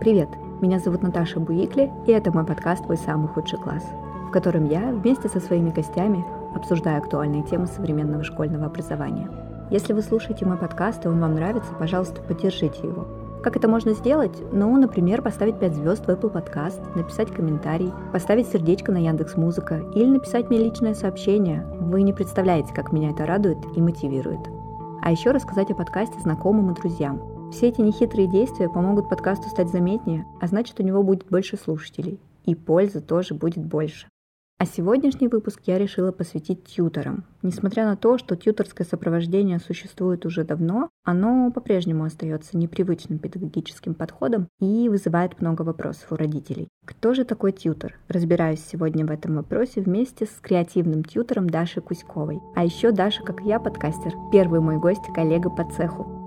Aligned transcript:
Привет, 0.00 0.30
меня 0.62 0.78
зовут 0.78 1.02
Наташа 1.02 1.40
Буикли, 1.40 1.92
и 2.06 2.12
это 2.12 2.32
мой 2.32 2.46
подкаст 2.46 2.84
«Твой 2.84 2.96
самый 2.96 3.28
худший 3.28 3.58
класс», 3.58 3.84
в 4.28 4.30
котором 4.30 4.64
я 4.64 4.80
вместе 4.92 5.28
со 5.28 5.40
своими 5.40 5.68
гостями 5.68 6.24
обсуждаю 6.54 6.96
актуальные 6.96 7.42
темы 7.42 7.66
современного 7.66 8.24
школьного 8.24 8.64
образования. 8.64 9.30
Если 9.70 9.92
вы 9.92 10.00
слушаете 10.00 10.46
мой 10.46 10.56
подкаст 10.56 11.04
и 11.04 11.08
он 11.08 11.20
вам 11.20 11.34
нравится, 11.34 11.74
пожалуйста, 11.78 12.22
поддержите 12.22 12.88
его. 12.88 13.06
Как 13.42 13.56
это 13.58 13.68
можно 13.68 13.92
сделать? 13.92 14.32
Ну, 14.52 14.74
например, 14.78 15.20
поставить 15.20 15.58
5 15.58 15.74
звезд 15.74 16.06
в 16.06 16.08
Apple 16.08 16.32
Podcast, 16.32 16.80
написать 16.96 17.30
комментарий, 17.30 17.92
поставить 18.10 18.48
сердечко 18.48 18.92
на 18.92 19.04
Яндекс 19.04 19.36
Музыка 19.36 19.82
или 19.94 20.06
написать 20.06 20.48
мне 20.48 20.60
личное 20.60 20.94
сообщение. 20.94 21.66
Вы 21.78 22.00
не 22.04 22.14
представляете, 22.14 22.72
как 22.72 22.92
меня 22.92 23.10
это 23.10 23.26
радует 23.26 23.58
и 23.76 23.82
мотивирует. 23.82 24.48
А 25.02 25.10
еще 25.10 25.30
рассказать 25.32 25.70
о 25.70 25.74
подкасте 25.74 26.18
знакомым 26.20 26.70
и 26.70 26.74
друзьям. 26.74 27.20
Все 27.50 27.68
эти 27.68 27.80
нехитрые 27.80 28.28
действия 28.28 28.68
помогут 28.68 29.08
подкасту 29.08 29.48
стать 29.48 29.70
заметнее, 29.70 30.24
а 30.40 30.46
значит 30.46 30.78
у 30.78 30.84
него 30.84 31.02
будет 31.02 31.26
больше 31.28 31.56
слушателей. 31.56 32.20
И 32.44 32.54
пользы 32.54 33.00
тоже 33.00 33.34
будет 33.34 33.64
больше. 33.64 34.06
А 34.58 34.66
сегодняшний 34.66 35.26
выпуск 35.26 35.62
я 35.64 35.78
решила 35.78 36.12
посвятить 36.12 36.64
тьюторам. 36.64 37.24
Несмотря 37.42 37.86
на 37.86 37.96
то, 37.96 38.18
что 38.18 38.36
тьюторское 38.36 38.86
сопровождение 38.86 39.58
существует 39.58 40.26
уже 40.26 40.44
давно, 40.44 40.90
оно 41.02 41.50
по-прежнему 41.50 42.04
остается 42.04 42.58
непривычным 42.58 43.18
педагогическим 43.18 43.94
подходом 43.94 44.48
и 44.60 44.90
вызывает 44.90 45.40
много 45.40 45.62
вопросов 45.62 46.12
у 46.12 46.16
родителей. 46.16 46.68
Кто 46.84 47.14
же 47.14 47.24
такой 47.24 47.52
тьютор? 47.52 47.94
Разбираюсь 48.08 48.60
сегодня 48.60 49.06
в 49.06 49.10
этом 49.10 49.36
вопросе 49.36 49.80
вместе 49.80 50.26
с 50.26 50.40
креативным 50.42 51.04
тьютором 51.04 51.48
Дашей 51.48 51.82
Кузьковой. 51.82 52.40
А 52.54 52.62
еще 52.62 52.92
Даша, 52.92 53.22
как 53.22 53.40
я, 53.40 53.60
подкастер, 53.60 54.12
первый 54.30 54.60
мой 54.60 54.76
гость, 54.76 55.06
коллега 55.14 55.48
по 55.48 55.64
цеху. 55.72 56.19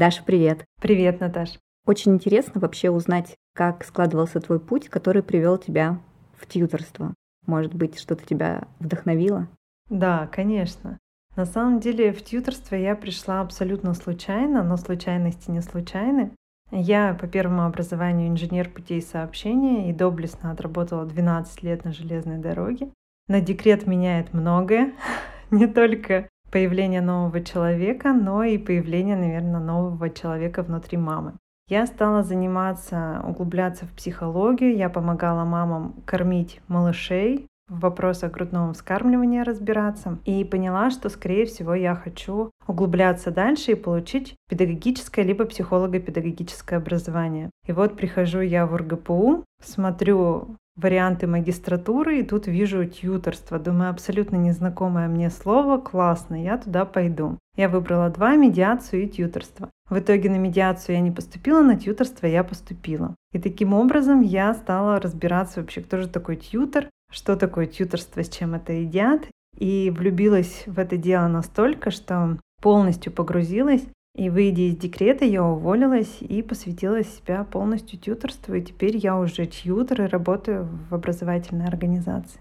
Даша, 0.00 0.22
привет. 0.24 0.64
Привет, 0.80 1.20
Наташ. 1.20 1.58
Очень 1.84 2.14
интересно 2.14 2.58
вообще 2.58 2.88
узнать, 2.88 3.36
как 3.54 3.84
складывался 3.84 4.40
твой 4.40 4.58
путь, 4.58 4.88
который 4.88 5.22
привел 5.22 5.58
тебя 5.58 6.00
в 6.38 6.46
тьюторство. 6.46 7.12
Может 7.44 7.74
быть, 7.74 7.98
что-то 8.00 8.24
тебя 8.24 8.66
вдохновило? 8.78 9.46
Да, 9.90 10.26
конечно. 10.28 10.98
На 11.36 11.44
самом 11.44 11.80
деле 11.80 12.14
в 12.14 12.24
тьюторство 12.24 12.76
я 12.76 12.96
пришла 12.96 13.42
абсолютно 13.42 13.92
случайно, 13.92 14.64
но 14.64 14.78
случайности 14.78 15.50
не 15.50 15.60
случайны. 15.60 16.32
Я 16.70 17.12
по 17.12 17.26
первому 17.26 17.66
образованию 17.66 18.28
инженер 18.28 18.70
путей 18.70 19.02
сообщения 19.02 19.90
и 19.90 19.92
доблестно 19.92 20.50
отработала 20.50 21.04
12 21.04 21.62
лет 21.62 21.84
на 21.84 21.92
железной 21.92 22.38
дороге. 22.38 22.88
На 23.28 23.42
декрет 23.42 23.86
меняет 23.86 24.32
многое, 24.32 24.94
не 25.50 25.66
только 25.66 26.30
появление 26.50 27.00
нового 27.00 27.42
человека, 27.42 28.12
но 28.12 28.44
и 28.44 28.58
появление, 28.58 29.16
наверное, 29.16 29.60
нового 29.60 30.10
человека 30.10 30.62
внутри 30.62 30.98
мамы. 30.98 31.34
Я 31.68 31.86
стала 31.86 32.24
заниматься, 32.24 33.22
углубляться 33.24 33.86
в 33.86 33.92
психологию. 33.92 34.76
Я 34.76 34.88
помогала 34.88 35.44
мамам 35.44 35.94
кормить 36.04 36.60
малышей, 36.66 37.46
в 37.70 37.80
вопросах 37.80 38.32
грудного 38.32 38.72
вскармливания 38.72 39.44
разбираться. 39.44 40.18
И 40.24 40.44
поняла, 40.44 40.90
что, 40.90 41.08
скорее 41.08 41.46
всего, 41.46 41.74
я 41.74 41.94
хочу 41.94 42.50
углубляться 42.66 43.30
дальше 43.30 43.72
и 43.72 43.76
получить 43.76 44.34
педагогическое 44.48 45.24
либо 45.24 45.44
психолого-педагогическое 45.44 46.80
образование. 46.80 47.50
И 47.66 47.72
вот 47.72 47.96
прихожу 47.96 48.40
я 48.40 48.66
в 48.66 48.76
РГПУ, 48.76 49.44
смотрю 49.62 50.56
варианты 50.76 51.26
магистратуры, 51.26 52.20
и 52.20 52.22
тут 52.22 52.46
вижу 52.46 52.84
тьюторство. 52.84 53.58
Думаю, 53.58 53.90
абсолютно 53.90 54.36
незнакомое 54.36 55.08
мне 55.08 55.30
слово, 55.30 55.78
классно, 55.78 56.42
я 56.42 56.58
туда 56.58 56.84
пойду. 56.84 57.38
Я 57.56 57.68
выбрала 57.68 58.08
два, 58.10 58.36
медиацию 58.36 59.04
и 59.04 59.08
тьюторство. 59.08 59.70
В 59.88 59.98
итоге 59.98 60.30
на 60.30 60.36
медиацию 60.36 60.96
я 60.96 61.00
не 61.00 61.10
поступила, 61.10 61.62
на 61.62 61.76
тьюторство 61.76 62.26
я 62.26 62.44
поступила. 62.44 63.14
И 63.32 63.38
таким 63.38 63.74
образом 63.74 64.20
я 64.20 64.54
стала 64.54 65.00
разбираться 65.00 65.60
вообще, 65.60 65.82
кто 65.82 65.98
же 65.98 66.08
такой 66.08 66.36
тьютор, 66.36 66.88
что 67.10 67.36
такое 67.36 67.66
тьюторство, 67.66 68.22
с 68.22 68.28
чем 68.28 68.54
это 68.54 68.72
едят. 68.72 69.28
И 69.58 69.92
влюбилась 69.94 70.62
в 70.66 70.78
это 70.78 70.96
дело 70.96 71.26
настолько, 71.26 71.90
что 71.90 72.38
полностью 72.62 73.12
погрузилась 73.12 73.84
и 74.14 74.28
выйдя 74.28 74.62
из 74.62 74.76
декрета, 74.76 75.24
я 75.24 75.44
уволилась 75.44 76.18
и 76.20 76.42
посвятила 76.42 77.02
себя 77.04 77.44
полностью 77.44 77.98
тьюторству. 77.98 78.54
И 78.54 78.62
теперь 78.62 78.96
я 78.96 79.18
уже 79.18 79.46
тьютер 79.46 80.02
и 80.02 80.06
работаю 80.06 80.68
в 80.88 80.94
образовательной 80.94 81.66
организации. 81.66 82.40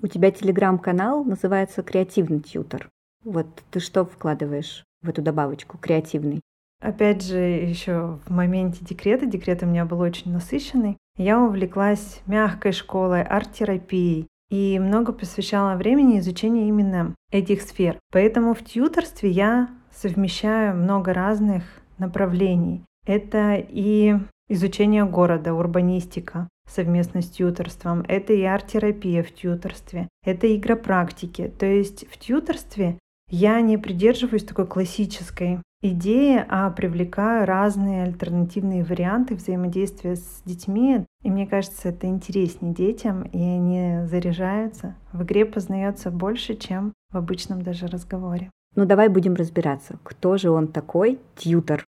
У 0.00 0.06
тебя 0.06 0.30
телеграм-канал 0.30 1.24
называется 1.24 1.82
«Креативный 1.82 2.40
тьютер». 2.40 2.88
Вот 3.24 3.46
ты 3.70 3.80
что 3.80 4.04
вкладываешь 4.04 4.84
в 5.02 5.08
эту 5.08 5.20
добавочку 5.20 5.78
«креативный»? 5.78 6.40
Опять 6.80 7.22
же, 7.22 7.38
еще 7.38 8.18
в 8.24 8.30
моменте 8.30 8.82
декрета, 8.82 9.26
декрет 9.26 9.62
у 9.62 9.66
меня 9.66 9.84
был 9.84 10.00
очень 10.00 10.32
насыщенный, 10.32 10.96
я 11.18 11.38
увлеклась 11.38 12.22
мягкой 12.26 12.72
школой, 12.72 13.22
арт-терапией 13.22 14.26
и 14.48 14.78
много 14.78 15.12
посвящала 15.12 15.76
времени 15.76 16.18
изучению 16.18 16.66
именно 16.66 17.14
этих 17.30 17.60
сфер. 17.60 17.98
Поэтому 18.10 18.54
в 18.54 18.64
тьюторстве 18.64 19.28
я 19.28 19.68
совмещаю 20.00 20.76
много 20.76 21.12
разных 21.12 21.64
направлений. 21.98 22.82
Это 23.06 23.54
и 23.56 24.16
изучение 24.48 25.04
города, 25.04 25.54
урбанистика 25.54 26.48
совместно 26.68 27.20
с 27.20 27.28
тьюторством, 27.28 28.04
это 28.08 28.32
и 28.32 28.42
арт-терапия 28.42 29.22
в 29.22 29.32
тьюторстве, 29.32 30.08
это 30.24 30.54
игропрактики. 30.54 31.52
То 31.58 31.66
есть 31.66 32.06
в 32.10 32.18
тьюторстве 32.18 32.98
я 33.28 33.60
не 33.60 33.76
придерживаюсь 33.76 34.44
такой 34.44 34.66
классической 34.66 35.58
идеи, 35.82 36.44
а 36.48 36.70
привлекаю 36.70 37.46
разные 37.46 38.04
альтернативные 38.04 38.84
варианты 38.84 39.34
взаимодействия 39.34 40.16
с 40.16 40.42
детьми. 40.44 41.04
И 41.22 41.30
мне 41.30 41.46
кажется, 41.46 41.88
это 41.88 42.06
интереснее 42.06 42.74
детям, 42.74 43.22
и 43.22 43.38
они 43.38 44.06
заряжаются. 44.06 44.94
В 45.12 45.22
игре 45.22 45.44
познается 45.44 46.10
больше, 46.10 46.54
чем 46.54 46.92
в 47.10 47.16
обычном 47.16 47.62
даже 47.62 47.86
разговоре. 47.86 48.50
Ну 48.76 48.84
давай 48.84 49.08
будем 49.08 49.34
разбираться, 49.34 49.98
кто 50.02 50.36
же 50.36 50.50
он 50.50 50.68
такой, 50.68 51.18
тьютер. 51.36 51.84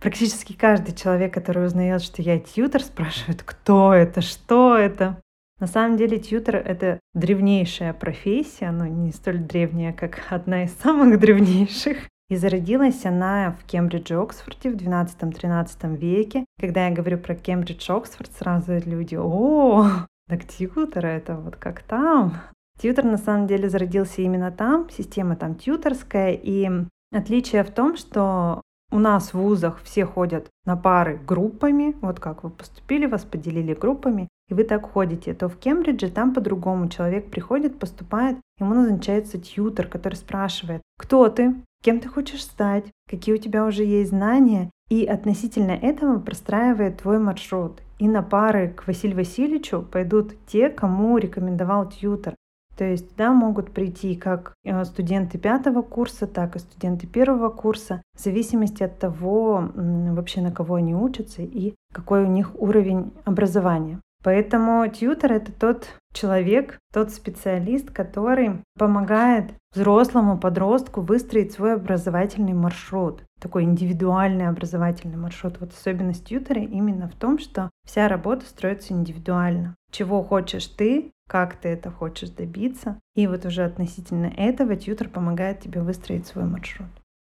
Практически 0.00 0.52
каждый 0.52 0.94
человек, 0.94 1.32
который 1.32 1.64
узнает, 1.64 2.02
что 2.02 2.20
я 2.20 2.38
тьютер, 2.38 2.82
спрашивает, 2.82 3.42
кто 3.42 3.94
это, 3.94 4.20
что 4.20 4.76
это. 4.76 5.20
На 5.60 5.66
самом 5.66 5.96
деле 5.96 6.18
тьютер— 6.18 6.56
это 6.66 7.00
древнейшая 7.14 7.94
профессия, 7.94 8.70
но 8.70 8.86
не 8.86 9.12
столь 9.12 9.38
древняя, 9.38 9.92
как 9.92 10.20
одна 10.30 10.64
из 10.64 10.74
самых 10.74 11.18
древнейших. 11.20 12.08
И 12.28 12.36
зародилась 12.36 13.04
она 13.04 13.56
в 13.60 13.64
Кембридже, 13.64 14.16
Оксфорде 14.16 14.70
в 14.70 14.76
12-13 14.76 15.96
веке. 15.96 16.44
Когда 16.58 16.88
я 16.88 16.94
говорю 16.94 17.18
про 17.18 17.34
Кембридж, 17.34 17.90
Оксфорд, 17.90 18.32
сразу 18.32 18.78
люди, 18.84 19.14
о, 19.14 20.06
так 20.28 20.44
тьютер 20.44 21.06
это 21.06 21.36
вот 21.36 21.56
как 21.56 21.82
там. 21.82 22.40
Тьютер 22.78 23.04
на 23.04 23.18
самом 23.18 23.46
деле 23.46 23.68
зародился 23.68 24.22
именно 24.22 24.50
там, 24.50 24.88
система 24.90 25.36
там 25.36 25.54
тьюторская, 25.54 26.32
и 26.32 26.70
отличие 27.12 27.64
в 27.64 27.70
том, 27.70 27.96
что 27.96 28.62
у 28.90 28.98
нас 28.98 29.32
в 29.32 29.38
вузах 29.38 29.80
все 29.82 30.04
ходят 30.04 30.48
на 30.64 30.76
пары 30.76 31.18
группами, 31.26 31.96
вот 32.00 32.20
как 32.20 32.44
вы 32.44 32.50
поступили, 32.50 33.06
вас 33.06 33.24
поделили 33.24 33.74
группами, 33.74 34.28
и 34.48 34.54
вы 34.54 34.64
так 34.64 34.90
ходите, 34.92 35.34
то 35.34 35.48
в 35.48 35.56
Кембридже 35.56 36.10
там 36.10 36.34
по-другому. 36.34 36.88
Человек 36.88 37.30
приходит, 37.30 37.78
поступает, 37.78 38.36
ему 38.60 38.74
назначается 38.74 39.38
тьютер, 39.38 39.88
который 39.88 40.14
спрашивает, 40.14 40.82
кто 40.98 41.28
ты, 41.28 41.54
кем 41.82 42.00
ты 42.00 42.08
хочешь 42.08 42.42
стать, 42.42 42.84
какие 43.08 43.34
у 43.34 43.38
тебя 43.38 43.64
уже 43.64 43.84
есть 43.84 44.10
знания, 44.10 44.70
и 44.90 45.06
относительно 45.06 45.72
этого 45.72 46.18
простраивает 46.18 46.98
твой 46.98 47.18
маршрут. 47.18 47.80
И 47.98 48.06
на 48.06 48.22
пары 48.22 48.68
к 48.68 48.86
Василию 48.86 49.16
Васильевичу 49.16 49.82
пойдут 49.82 50.34
те, 50.46 50.68
кому 50.68 51.16
рекомендовал 51.16 51.88
тьютер. 51.88 52.34
То 52.76 52.84
есть 52.84 53.10
туда 53.10 53.32
могут 53.32 53.70
прийти 53.70 54.16
как 54.16 54.54
э, 54.64 54.84
студенты 54.84 55.38
пятого 55.38 55.82
курса, 55.82 56.26
так 56.26 56.56
и 56.56 56.58
студенты 56.58 57.06
первого 57.06 57.48
курса, 57.48 58.02
в 58.16 58.20
зависимости 58.20 58.82
от 58.82 58.98
того, 58.98 59.70
вообще 59.74 60.40
на 60.40 60.50
кого 60.50 60.76
они 60.76 60.94
учатся 60.94 61.42
и 61.42 61.74
какой 61.92 62.24
у 62.24 62.26
них 62.26 62.50
уровень 62.60 63.12
образования. 63.24 64.00
Поэтому 64.24 64.88
тьютер— 64.88 65.32
это 65.34 65.52
тот 65.52 65.86
человек, 66.14 66.78
тот 66.94 67.10
специалист, 67.10 67.90
который 67.90 68.62
помогает 68.78 69.52
взрослому 69.74 70.38
подростку 70.38 71.02
выстроить 71.02 71.52
свой 71.52 71.74
образовательный 71.74 72.54
маршрут, 72.54 73.22
такой 73.38 73.64
индивидуальный 73.64 74.48
образовательный 74.48 75.18
маршрут. 75.18 75.60
Вот 75.60 75.74
особенность 75.74 76.24
тьютера 76.24 76.62
именно 76.62 77.06
в 77.06 77.14
том, 77.14 77.38
что 77.38 77.70
вся 77.86 78.08
работа 78.08 78.46
строится 78.46 78.94
индивидуально. 78.94 79.74
Чего 79.90 80.22
хочешь 80.22 80.66
ты, 80.68 81.12
как 81.28 81.56
ты 81.56 81.68
это 81.68 81.90
хочешь 81.90 82.30
добиться. 82.30 82.98
И 83.14 83.26
вот 83.26 83.44
уже 83.44 83.62
относительно 83.62 84.32
этого 84.38 84.74
тьютер 84.74 85.10
помогает 85.10 85.60
тебе 85.60 85.82
выстроить 85.82 86.26
свой 86.26 86.44
маршрут. 86.44 86.88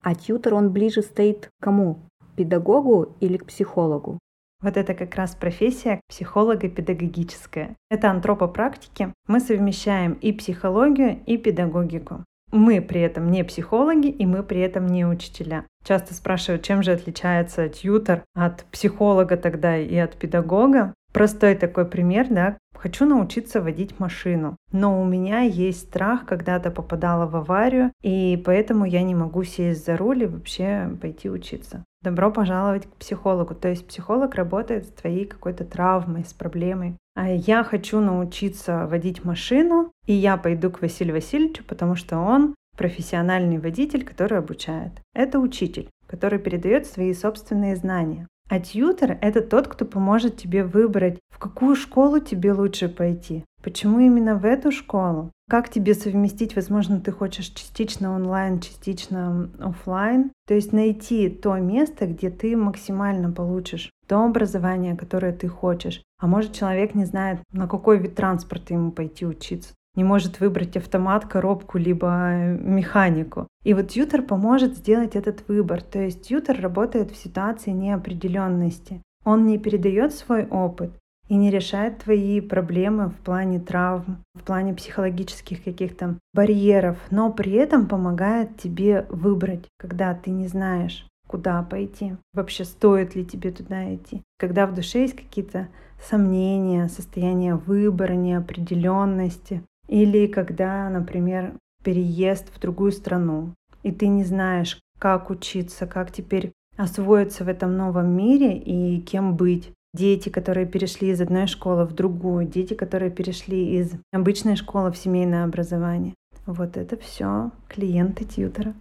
А 0.01 0.15
тьютер, 0.15 0.53
он 0.53 0.71
ближе 0.71 1.01
стоит 1.01 1.47
к 1.47 1.63
кому? 1.63 1.99
Педагогу 2.37 3.17
или 3.19 3.35
к 3.35 3.45
психологу? 3.45 4.19
Вот 4.62 4.75
это 4.75 4.95
как 4.95 5.13
раз 5.15 5.36
профессия 5.36 6.01
психолого-педагогическая. 6.09 7.75
Это 7.89 8.09
антропопрактики. 8.09 9.13
Мы 9.27 9.39
совмещаем 9.39 10.13
и 10.13 10.31
психологию, 10.33 11.19
и 11.25 11.38
педагогику. 11.38 12.24
мы 12.51 12.81
при 12.81 13.01
этом 13.01 13.30
не 13.30 13.44
психологи, 13.44 14.07
и 14.07 14.25
мы 14.25 14.42
при 14.42 14.62
этом 14.62 14.88
не 14.88 15.06
учителя. 15.06 15.65
Часто 15.83 16.13
спрашивают, 16.13 16.63
чем 16.63 16.81
же 16.81 16.94
отличается 16.94 17.69
тьютер 17.69 18.24
от 18.33 18.63
психолога 18.71 19.38
тогда 19.38 19.77
и 19.77 19.95
от 19.98 20.15
педагога. 20.15 20.94
Простой 21.13 21.56
такой 21.56 21.86
пример, 21.86 22.27
да, 22.30 22.57
хочу 22.75 23.06
научиться 23.06 23.62
водить 23.62 24.00
машину, 24.00 24.56
но 24.71 25.01
у 25.01 25.06
меня 25.06 25.42
есть 25.42 25.88
страх 25.88 26.25
когда-то 26.25 26.69
попадала 26.69 27.25
в 27.25 27.36
аварию, 27.36 27.92
и 28.01 28.42
поэтому 28.45 28.86
я 28.86 29.01
не 29.01 29.15
могу 29.15 29.44
сесть 29.44 29.86
за 29.86 29.98
руль 29.98 30.24
и 30.24 30.27
вообще 30.27 30.89
пойти 31.01 31.30
учиться. 31.30 31.83
Добро 32.03 32.31
пожаловать 32.31 32.85
к 32.85 32.95
психологу. 32.95 33.55
То 33.55 33.69
есть 33.69 33.88
психолог 33.88 34.35
работает 34.35 34.85
с 34.85 34.91
твоей 34.91 35.25
какой-то 35.25 35.65
травмой, 35.65 36.23
с 36.25 36.33
проблемой. 36.33 36.95
А 37.15 37.29
я 37.29 37.63
хочу 37.63 37.99
научиться 37.99 38.85
водить 38.85 39.25
машину, 39.25 39.91
и 40.05 40.13
я 40.13 40.38
пойду 40.38 40.69
к 40.69 40.81
Василию 40.81 41.15
Васильевичу, 41.15 41.63
потому 41.63 41.95
что 41.95 42.17
он 42.17 42.53
профессиональный 42.77 43.57
водитель, 43.57 44.05
который 44.05 44.38
обучает. 44.38 44.91
Это 45.15 45.39
учитель, 45.39 45.89
который 46.05 46.38
передает 46.38 46.85
свои 46.85 47.13
собственные 47.13 47.75
знания. 47.75 48.27
А 48.49 48.59
тьютер— 48.59 49.17
это 49.21 49.41
тот, 49.41 49.67
кто 49.67 49.83
поможет 49.85 50.38
тебе 50.38 50.63
выбрать, 50.63 51.19
в 51.29 51.38
какую 51.38 51.75
школу 51.75 52.19
тебе 52.19 52.53
лучше 52.53 52.88
пойти, 52.88 53.44
почему 53.61 53.99
именно 53.99 54.35
в 54.35 54.45
эту 54.45 54.71
школу, 54.71 55.31
как 55.49 55.69
тебе 55.69 55.94
совместить, 55.94 56.55
возможно, 56.55 56.99
ты 57.01 57.11
хочешь 57.11 57.47
частично 57.47 58.15
онлайн, 58.15 58.59
частично 58.59 59.49
офлайн, 59.59 60.31
то 60.47 60.53
есть 60.53 60.71
найти 60.71 61.29
то 61.29 61.57
место, 61.57 62.07
где 62.07 62.29
ты 62.29 62.55
максимально 62.55 63.31
получишь 63.31 63.91
то 64.07 64.23
образование, 64.23 64.95
которое 64.95 65.33
ты 65.33 65.49
хочешь. 65.49 66.01
А 66.17 66.27
может, 66.27 66.53
человек 66.53 66.95
не 66.95 67.03
знает, 67.03 67.39
на 67.51 67.67
какой 67.67 67.99
вид 67.99 68.15
транспорта 68.15 68.73
ему 68.73 68.91
пойти 68.91 69.25
учиться 69.25 69.73
не 69.97 70.03
может 70.03 70.39
выбрать 70.39 70.77
автомат, 70.77 71.25
коробку, 71.25 71.77
либо 71.77 72.31
механику. 72.59 73.47
И 73.63 73.73
вот 73.73 73.89
тьютер 73.89 74.21
поможет 74.21 74.77
сделать 74.77 75.15
этот 75.15 75.45
выбор. 75.49 75.81
То 75.81 75.99
есть 75.99 76.21
тьютер 76.27 76.61
работает 76.61 77.11
в 77.11 77.17
ситуации 77.17 77.71
неопределенности. 77.71 79.01
Он 79.25 79.45
не 79.45 79.57
передает 79.57 80.13
свой 80.13 80.45
опыт 80.45 80.91
и 81.27 81.35
не 81.35 81.49
решает 81.49 81.97
твои 81.97 82.39
проблемы 82.39 83.09
в 83.09 83.15
плане 83.15 83.59
травм, 83.59 84.23
в 84.35 84.44
плане 84.44 84.73
психологических 84.73 85.63
каких-то 85.63 86.17
барьеров, 86.33 86.97
но 87.11 87.31
при 87.33 87.53
этом 87.53 87.88
помогает 87.88 88.55
тебе 88.57 89.05
выбрать, 89.09 89.65
когда 89.77 90.13
ты 90.13 90.29
не 90.29 90.47
знаешь, 90.47 91.05
куда 91.27 91.61
пойти, 91.63 92.15
вообще 92.33 92.63
стоит 92.63 93.15
ли 93.15 93.25
тебе 93.25 93.51
туда 93.51 93.94
идти, 93.94 94.21
когда 94.38 94.65
в 94.65 94.73
душе 94.73 95.01
есть 95.01 95.15
какие-то 95.15 95.67
сомнения, 96.01 96.88
состояние 96.88 97.55
выбора, 97.55 98.13
неопределенности, 98.13 99.61
или 99.87 100.27
когда, 100.27 100.89
например, 100.89 101.57
переезд 101.83 102.53
в 102.53 102.59
другую 102.59 102.91
страну, 102.91 103.53
и 103.83 103.91
ты 103.91 104.07
не 104.07 104.23
знаешь, 104.23 104.79
как 104.99 105.29
учиться, 105.29 105.87
как 105.87 106.11
теперь 106.11 106.51
освоиться 106.75 107.43
в 107.43 107.47
этом 107.47 107.75
новом 107.75 108.15
мире 108.15 108.57
и 108.57 109.01
кем 109.01 109.35
быть. 109.35 109.71
Дети, 109.93 110.29
которые 110.29 110.67
перешли 110.67 111.09
из 111.09 111.21
одной 111.21 111.47
школы 111.47 111.85
в 111.85 111.93
другую, 111.93 112.45
дети, 112.45 112.73
которые 112.73 113.09
перешли 113.09 113.79
из 113.79 113.93
обычной 114.11 114.55
школы 114.55 114.91
в 114.91 114.97
семейное 114.97 115.43
образование. 115.43 116.13
Вот 116.45 116.77
это 116.77 116.97
все 116.97 117.51
клиенты 117.67 118.25
тьютера. 118.25 118.75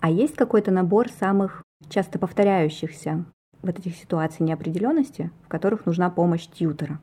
А 0.00 0.08
есть 0.08 0.36
какой-то 0.36 0.70
набор 0.70 1.08
самых 1.10 1.62
часто 1.88 2.18
повторяющихся 2.18 3.26
вот 3.62 3.78
этих 3.78 3.96
ситуаций 3.96 4.46
неопределенности, 4.46 5.30
в 5.44 5.48
которых 5.48 5.84
нужна 5.84 6.08
помощь 6.08 6.46
тьютера? 6.46 7.00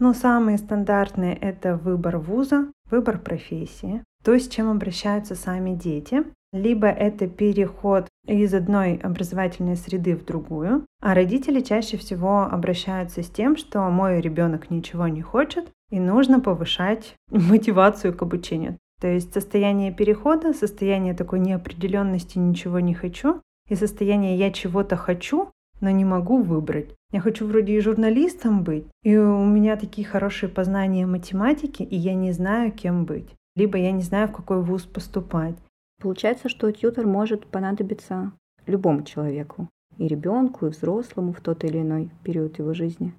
Но 0.00 0.14
самые 0.14 0.56
стандартные— 0.56 1.34
это 1.40 1.76
выбор 1.76 2.16
вуза, 2.16 2.72
выбор 2.90 3.18
профессии, 3.18 4.02
то, 4.24 4.36
с 4.36 4.48
чем 4.48 4.70
обращаются 4.70 5.34
сами 5.34 5.74
дети, 5.74 6.24
либо 6.52 6.88
это 6.88 7.28
переход 7.28 8.08
из 8.26 8.54
одной 8.54 8.96
образовательной 8.96 9.76
среды 9.76 10.16
в 10.16 10.24
другую, 10.24 10.86
а 11.02 11.14
родители 11.14 11.60
чаще 11.60 11.98
всего 11.98 12.42
обращаются 12.42 13.22
с 13.22 13.28
тем, 13.28 13.56
что 13.58 13.88
мой 13.90 14.22
ребенок 14.22 14.70
ничего 14.70 15.06
не 15.06 15.20
хочет, 15.20 15.70
и 15.90 16.00
нужно 16.00 16.40
повышать 16.40 17.14
мотивацию 17.30 18.16
к 18.16 18.22
обучению. 18.22 18.78
То 19.02 19.06
есть 19.06 19.34
состояние 19.34 19.92
перехода, 19.92 20.54
состояние 20.54 21.14
такой 21.14 21.40
неопределенности 21.40 22.38
«ничего 22.38 22.80
не 22.80 22.94
хочу» 22.94 23.42
и 23.68 23.74
состояние 23.74 24.36
«я 24.36 24.50
чего-то 24.50 24.96
хочу, 24.96 25.50
но 25.82 25.90
не 25.90 26.06
могу 26.06 26.42
выбрать». 26.42 26.96
Я 27.12 27.20
хочу 27.20 27.46
вроде 27.46 27.72
и 27.72 27.80
журналистом 27.80 28.62
быть, 28.62 28.86
и 29.02 29.16
у 29.16 29.44
меня 29.44 29.76
такие 29.76 30.06
хорошие 30.06 30.48
познания 30.48 31.06
математики, 31.06 31.82
и 31.82 31.96
я 31.96 32.14
не 32.14 32.30
знаю, 32.30 32.70
кем 32.70 33.04
быть. 33.04 33.28
Либо 33.56 33.78
я 33.78 33.90
не 33.90 34.02
знаю, 34.02 34.28
в 34.28 34.32
какой 34.32 34.62
вуз 34.62 34.84
поступать. 34.84 35.56
Получается, 36.00 36.48
что 36.48 36.70
тьютер 36.70 37.06
может 37.06 37.46
понадобиться 37.46 38.32
любому 38.66 39.02
человеку, 39.02 39.68
и 39.98 40.06
ребенку, 40.06 40.66
и 40.66 40.70
взрослому 40.70 41.32
в 41.32 41.40
тот 41.40 41.64
или 41.64 41.78
иной 41.80 42.10
период 42.22 42.58
его 42.58 42.74
жизни. 42.74 43.12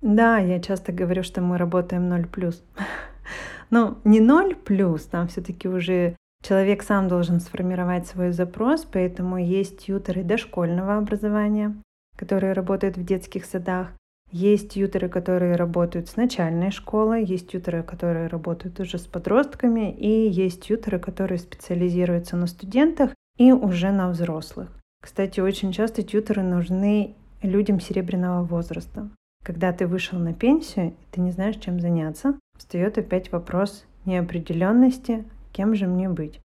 Да, 0.00 0.38
я 0.38 0.60
часто 0.60 0.92
говорю, 0.92 1.22
что 1.22 1.40
мы 1.40 1.56
работаем 1.56 2.08
0 2.08 2.26
плюс. 2.26 2.62
Но 3.70 3.98
не 4.04 4.20
0 4.20 4.54
плюс, 4.56 5.04
там 5.04 5.26
все-таки 5.28 5.68
уже 5.68 6.16
человек 6.42 6.82
сам 6.82 7.08
должен 7.08 7.40
сформировать 7.40 8.06
свой 8.06 8.30
запрос, 8.32 8.84
поэтому 8.84 9.38
есть 9.38 9.86
тьютеры 9.86 10.22
дошкольного 10.22 10.98
образования, 10.98 11.74
которые 12.18 12.52
работают 12.52 12.96
в 12.96 13.04
детских 13.04 13.46
садах. 13.46 13.92
Есть 14.30 14.72
тьютеры, 14.74 15.08
которые 15.08 15.56
работают 15.56 16.08
с 16.08 16.16
начальной 16.16 16.70
школы, 16.70 17.24
есть 17.24 17.50
тьютеры, 17.50 17.82
которые 17.82 18.26
работают 18.26 18.78
уже 18.80 18.98
с 18.98 19.06
подростками, 19.06 19.90
и 19.90 20.28
есть 20.28 20.64
тьютеры, 20.64 20.98
которые 20.98 21.38
специализируются 21.38 22.36
на 22.36 22.46
студентах 22.46 23.14
и 23.38 23.52
уже 23.52 23.90
на 23.90 24.10
взрослых. 24.10 24.68
Кстати, 25.02 25.40
очень 25.40 25.72
часто 25.72 26.02
тьютеры 26.02 26.42
нужны 26.42 27.14
людям 27.40 27.80
серебряного 27.80 28.44
возраста. 28.44 29.08
Когда 29.44 29.72
ты 29.72 29.86
вышел 29.86 30.18
на 30.18 30.34
пенсию, 30.34 30.94
ты 31.12 31.20
не 31.20 31.30
знаешь, 31.30 31.56
чем 31.56 31.80
заняться, 31.80 32.38
встает 32.58 32.98
опять 32.98 33.32
вопрос 33.32 33.86
неопределенности, 34.04 35.24
кем 35.52 35.74
же 35.74 35.86
мне 35.86 36.08
быть. 36.08 36.40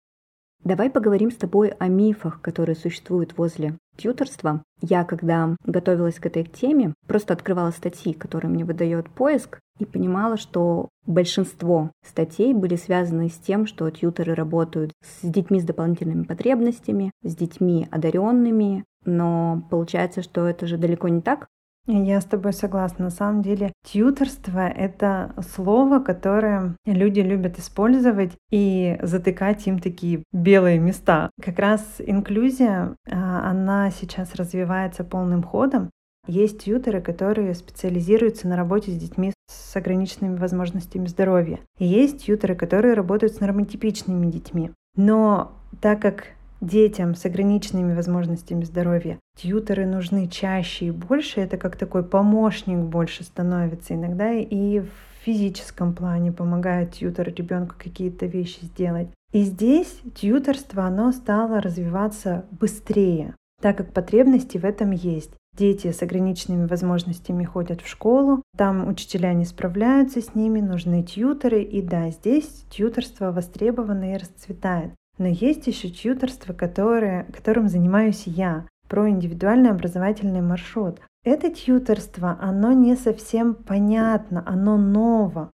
Давай 0.63 0.91
поговорим 0.91 1.31
с 1.31 1.35
тобой 1.35 1.69
о 1.79 1.87
мифах, 1.87 2.41
которые 2.41 2.75
существуют 2.75 3.37
возле 3.37 3.75
тьюторства. 3.97 4.63
Я, 4.81 5.03
когда 5.03 5.55
готовилась 5.65 6.19
к 6.19 6.25
этой 6.25 6.43
теме, 6.43 6.93
просто 7.07 7.33
открывала 7.33 7.71
статьи, 7.71 8.13
которые 8.13 8.51
мне 8.51 8.65
выдает 8.65 9.09
поиск, 9.09 9.59
и 9.79 9.85
понимала, 9.85 10.37
что 10.37 10.89
большинство 11.05 11.91
статей 12.05 12.53
были 12.53 12.75
связаны 12.75 13.29
с 13.29 13.37
тем, 13.37 13.65
что 13.65 13.89
тьютеры 13.89 14.35
работают 14.35 14.91
с 15.03 15.27
детьми 15.27 15.59
с 15.59 15.63
дополнительными 15.63 16.23
потребностями, 16.23 17.11
с 17.23 17.35
детьми 17.35 17.87
одаренными, 17.89 18.85
но 19.05 19.63
получается, 19.69 20.21
что 20.21 20.45
это 20.47 20.67
же 20.67 20.77
далеко 20.77 21.07
не 21.07 21.21
так. 21.21 21.47
Я 21.87 22.21
с 22.21 22.25
тобой 22.25 22.53
согласна. 22.53 23.05
На 23.05 23.11
самом 23.11 23.41
деле, 23.41 23.73
тьюторство— 23.83 24.67
это 24.69 25.33
слово, 25.55 25.99
которое 25.99 26.75
люди 26.85 27.21
любят 27.21 27.57
использовать 27.57 28.31
и 28.51 28.99
затыкать 29.01 29.65
им 29.65 29.79
такие 29.79 30.23
белые 30.31 30.79
места. 30.79 31.31
Как 31.41 31.57
раз 31.57 31.83
инклюзия, 31.99 32.95
а, 33.09 33.49
она 33.49 33.89
сейчас 33.89 34.35
развивается 34.35 35.03
полным 35.03 35.41
ходом. 35.41 35.89
Есть 36.27 36.65
тьютеры, 36.65 37.01
которые 37.01 37.55
специализируются 37.55 38.47
на 38.47 38.55
работе 38.55 38.91
с 38.91 38.95
детьми 38.95 39.33
с 39.47 39.75
ограниченными 39.75 40.37
возможностями 40.37 41.07
здоровья. 41.07 41.59
И 41.79 41.85
есть 41.85 42.25
тьютеры, 42.25 42.55
которые 42.55 42.93
работают 42.93 43.33
с 43.33 43.39
нормотипичными 43.39 44.29
детьми. 44.29 44.71
Но 44.95 45.53
так 45.81 45.99
как 45.99 46.25
детям 46.61 47.15
с 47.15 47.25
ограниченными 47.25 47.93
возможностями 47.93 48.63
здоровья 48.63 49.19
тьютеры 49.37 49.85
нужны 49.85 50.27
чаще 50.27 50.85
и 50.85 50.91
больше. 50.91 51.41
Это 51.41 51.57
как 51.57 51.75
такой 51.75 52.03
помощник 52.03 52.77
больше 52.77 53.23
становится. 53.23 53.95
Иногда 53.95 54.31
и 54.31 54.79
в 54.79 54.89
физическом 55.25 55.93
плане 55.93 56.31
помогает 56.31 56.93
тьютер 56.93 57.33
ребенку 57.33 57.75
какие-то 57.77 58.25
вещи 58.25 58.59
сделать. 58.63 59.09
И 59.31 59.43
здесь 59.43 60.01
тьютерство, 60.15 60.83
оно 60.83 61.11
стало 61.11 61.61
развиваться 61.61 62.45
быстрее, 62.51 63.35
так 63.61 63.77
как 63.77 63.93
потребности 63.93 64.57
в 64.57 64.65
этом 64.65 64.91
есть. 64.91 65.31
Дети 65.57 65.91
с 65.91 66.01
ограниченными 66.01 66.65
возможностями 66.65 67.43
ходят 67.43 67.81
в 67.81 67.87
школу, 67.87 68.41
там 68.57 68.87
учителя 68.87 69.33
не 69.33 69.43
справляются 69.43 70.21
с 70.21 70.33
ними, 70.33 70.61
нужны 70.61 71.03
тьютеры, 71.03 71.61
и 71.61 71.81
да, 71.81 72.09
здесь 72.09 72.65
тьютерство 72.69 73.31
востребовано 73.31 74.13
и 74.13 74.17
расцветает. 74.17 74.93
Но 75.17 75.27
есть 75.27 75.67
еще 75.67 75.89
тьюторство, 75.89 76.53
которое, 76.53 77.25
которым 77.33 77.67
занимаюсь 77.67 78.23
я, 78.25 78.65
про 78.87 79.09
индивидуальный 79.09 79.71
образовательный 79.71 80.41
маршрут. 80.41 80.99
Это 81.23 81.49
тьюторство, 81.49 82.37
оно 82.41 82.73
не 82.73 82.95
совсем 82.95 83.53
понятно, 83.53 84.43
оно 84.45 84.77
ново. 84.77 85.51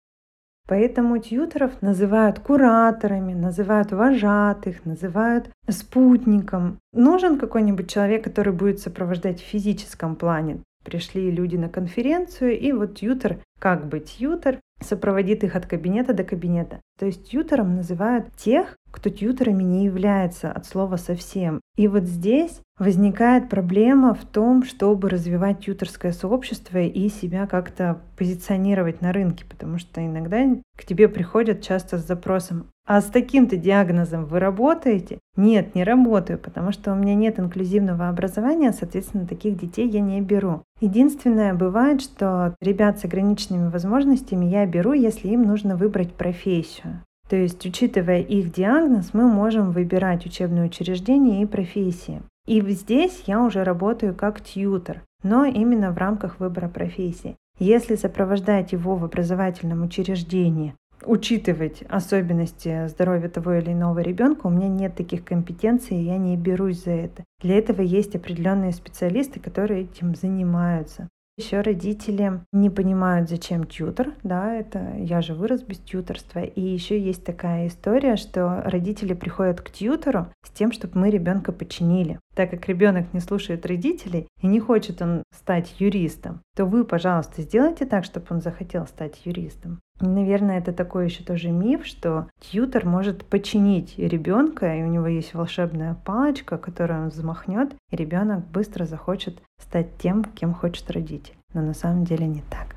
Поэтому 0.68 1.18
тьюторов 1.18 1.82
называют 1.82 2.40
кураторами, 2.40 3.34
называют 3.34 3.92
вожатых, 3.92 4.86
называют 4.86 5.50
спутником. 5.70 6.80
Нужен 6.94 7.38
какой-нибудь 7.38 7.90
человек, 7.90 8.24
который 8.24 8.54
будет 8.54 8.80
сопровождать 8.80 9.40
в 9.40 9.46
физическом 9.46 10.16
плане. 10.16 10.60
Пришли 10.84 11.32
люди 11.32 11.56
на 11.56 11.70
конференцию, 11.70 12.60
и 12.60 12.72
вот 12.72 12.96
тьютор, 12.96 13.38
как 13.60 13.88
бы 13.88 14.00
тьютор, 14.00 14.60
сопроводит 14.82 15.44
их 15.44 15.56
от 15.56 15.66
кабинета 15.66 16.14
до 16.14 16.24
кабинета. 16.24 16.82
То 17.00 17.06
есть 17.06 17.30
тьютором 17.30 17.76
называют 17.76 18.34
тех, 18.36 18.76
кто 18.98 19.12
тьютерами 19.12 19.62
не 19.62 19.86
является 19.86 20.52
от 20.52 20.66
слова 20.66 20.98
совсем. 20.98 21.62
И 21.76 21.88
вот 21.88 22.06
здесь 22.06 22.62
возникает 22.80 23.48
проблема 23.48 24.16
в 24.16 24.26
том, 24.26 24.64
чтобы 24.64 25.08
развивать 25.10 25.60
тьютерское 25.60 26.12
сообщество 26.14 26.80
и 26.80 27.08
себя 27.10 27.46
как-то 27.46 28.02
позиционировать 28.18 29.02
на 29.02 29.14
рынке, 29.14 29.46
потому 29.48 29.78
что 29.78 30.04
иногда 30.04 30.48
к 30.76 30.84
тебе 30.84 31.08
приходят 31.10 31.62
часто 31.62 32.00
с 32.00 32.08
запросом 32.08 32.72
а 32.88 33.02
с 33.02 33.08
таким-то 33.08 33.58
диагнозом 33.58 34.26
вы 34.26 34.40
работаете? 34.40 35.20
Нет, 35.36 35.76
не 35.76 35.84
работаю, 35.84 36.40
потому 36.40 36.72
что 36.72 36.94
у 36.94 36.96
меня 36.96 37.16
нет 37.16 37.38
инклюзивного 37.38 38.08
образования, 38.08 38.72
соответственно, 38.72 39.28
таких 39.28 39.60
детей 39.60 39.90
я 39.90 40.00
не 40.00 40.22
беру. 40.22 40.64
Единственное, 40.80 41.54
бывает, 41.54 42.02
что 42.02 42.56
ребят 42.62 42.98
с 42.98 43.04
ограниченными 43.04 43.70
возможностями 43.70 44.46
я 44.46 44.66
беру, 44.66 44.94
если 44.94 45.28
им 45.28 45.44
нужно 45.44 45.76
выбрать 45.76 46.14
профессию. 46.14 47.02
То 47.30 47.36
есть, 47.36 47.66
учитывая 47.66 48.22
их 48.22 48.52
диагноз, 48.52 49.14
мы 49.14 49.28
можем 49.28 49.72
выбирать 49.72 50.26
учебное 50.26 50.66
учреждение 50.66 51.42
и 51.42 51.46
профессии. 51.46 52.22
И 52.46 52.62
здесь 52.62 53.24
я 53.28 53.44
уже 53.44 53.64
работаю 53.64 54.16
как 54.16 54.42
тьютер, 54.42 55.02
но 55.24 55.44
именно 55.44 55.92
в 55.92 55.98
рамках 55.98 56.40
выбора 56.40 56.70
профессии. 56.70 57.36
Если 57.60 57.96
сопровождать 57.96 58.72
его 58.72 58.96
в 58.96 59.04
образовательном 59.04 59.84
учреждении, 59.84 60.74
учитывать 61.06 61.84
особенности 61.90 62.88
здоровья 62.88 63.30
того 63.30 63.54
или 63.54 63.74
иного 63.74 64.00
ребенка, 64.00 64.48
у 64.48 64.50
меня 64.50 64.70
нет 64.70 64.96
таких 64.96 65.26
компетенций, 65.26 65.98
и 65.98 66.04
я 66.06 66.18
не 66.18 66.38
берусь 66.38 66.84
за 66.86 66.92
это. 66.92 67.24
Для 67.42 67.58
этого 67.58 67.82
есть 67.82 68.16
определенные 68.16 68.72
специалисты, 68.72 69.40
которые 69.40 69.82
этим 69.82 70.16
занимаются. 70.16 71.10
Еще 71.38 71.62
родители 71.62 72.42
не 72.52 72.72
понимают, 72.72 73.30
зачем 73.30 73.66
тьютер, 73.66 74.16
да, 74.24 74.56
это 74.56 74.96
я 74.98 75.22
же 75.22 75.36
вырос 75.36 75.62
без 75.62 75.78
тьюторства. 75.78 76.40
И 76.40 76.62
еще 76.62 77.00
есть 77.00 77.24
такая 77.24 77.68
история, 77.68 78.16
что 78.16 78.64
родители 78.66 79.14
приходят 79.14 79.62
к 79.62 79.70
тьютеру 79.70 80.34
с 80.42 80.50
тем, 80.50 80.72
чтобы 80.72 80.98
мы 80.98 81.12
ребенка 81.12 81.52
починили. 81.52 82.20
Так 82.38 82.52
как 82.52 82.68
ребенок 82.68 83.16
не 83.16 83.20
слушает 83.20 83.66
родителей 83.66 84.28
и 84.44 84.46
не 84.46 84.60
хочет 84.60 85.02
он 85.02 85.24
стать 85.34 85.74
юристом, 85.80 86.42
то 86.56 86.66
вы, 86.66 86.86
пожалуйста, 86.86 87.42
сделайте 87.42 87.88
так, 87.88 88.04
чтобы 88.04 88.28
он 88.30 88.42
захотел 88.42 88.86
стать 88.86 89.26
юристом. 89.26 89.80
Наверное, 90.02 90.60
это 90.60 90.72
такой 90.72 91.06
еще 91.06 91.24
тоже 91.24 91.50
миф, 91.50 91.84
что 91.84 92.28
тьютер 92.40 92.86
может 92.86 93.26
починить 93.26 93.98
ребенка, 93.98 94.76
и 94.76 94.84
у 94.84 94.86
него 94.88 95.08
есть 95.08 95.34
волшебная 95.34 95.96
палочка, 96.06 96.60
которую 96.60 97.06
он 97.06 97.10
взмахнет, 97.10 97.74
и 97.90 97.96
ребенок 97.96 98.46
быстро 98.46 98.86
захочет 98.86 99.42
стать 99.60 99.98
тем, 99.98 100.24
кем 100.24 100.54
хочет 100.54 100.92
родитель. 100.92 101.34
Но 101.56 101.64
на 101.64 101.74
самом 101.74 102.04
деле 102.04 102.28
не 102.28 102.44
так. 102.52 102.77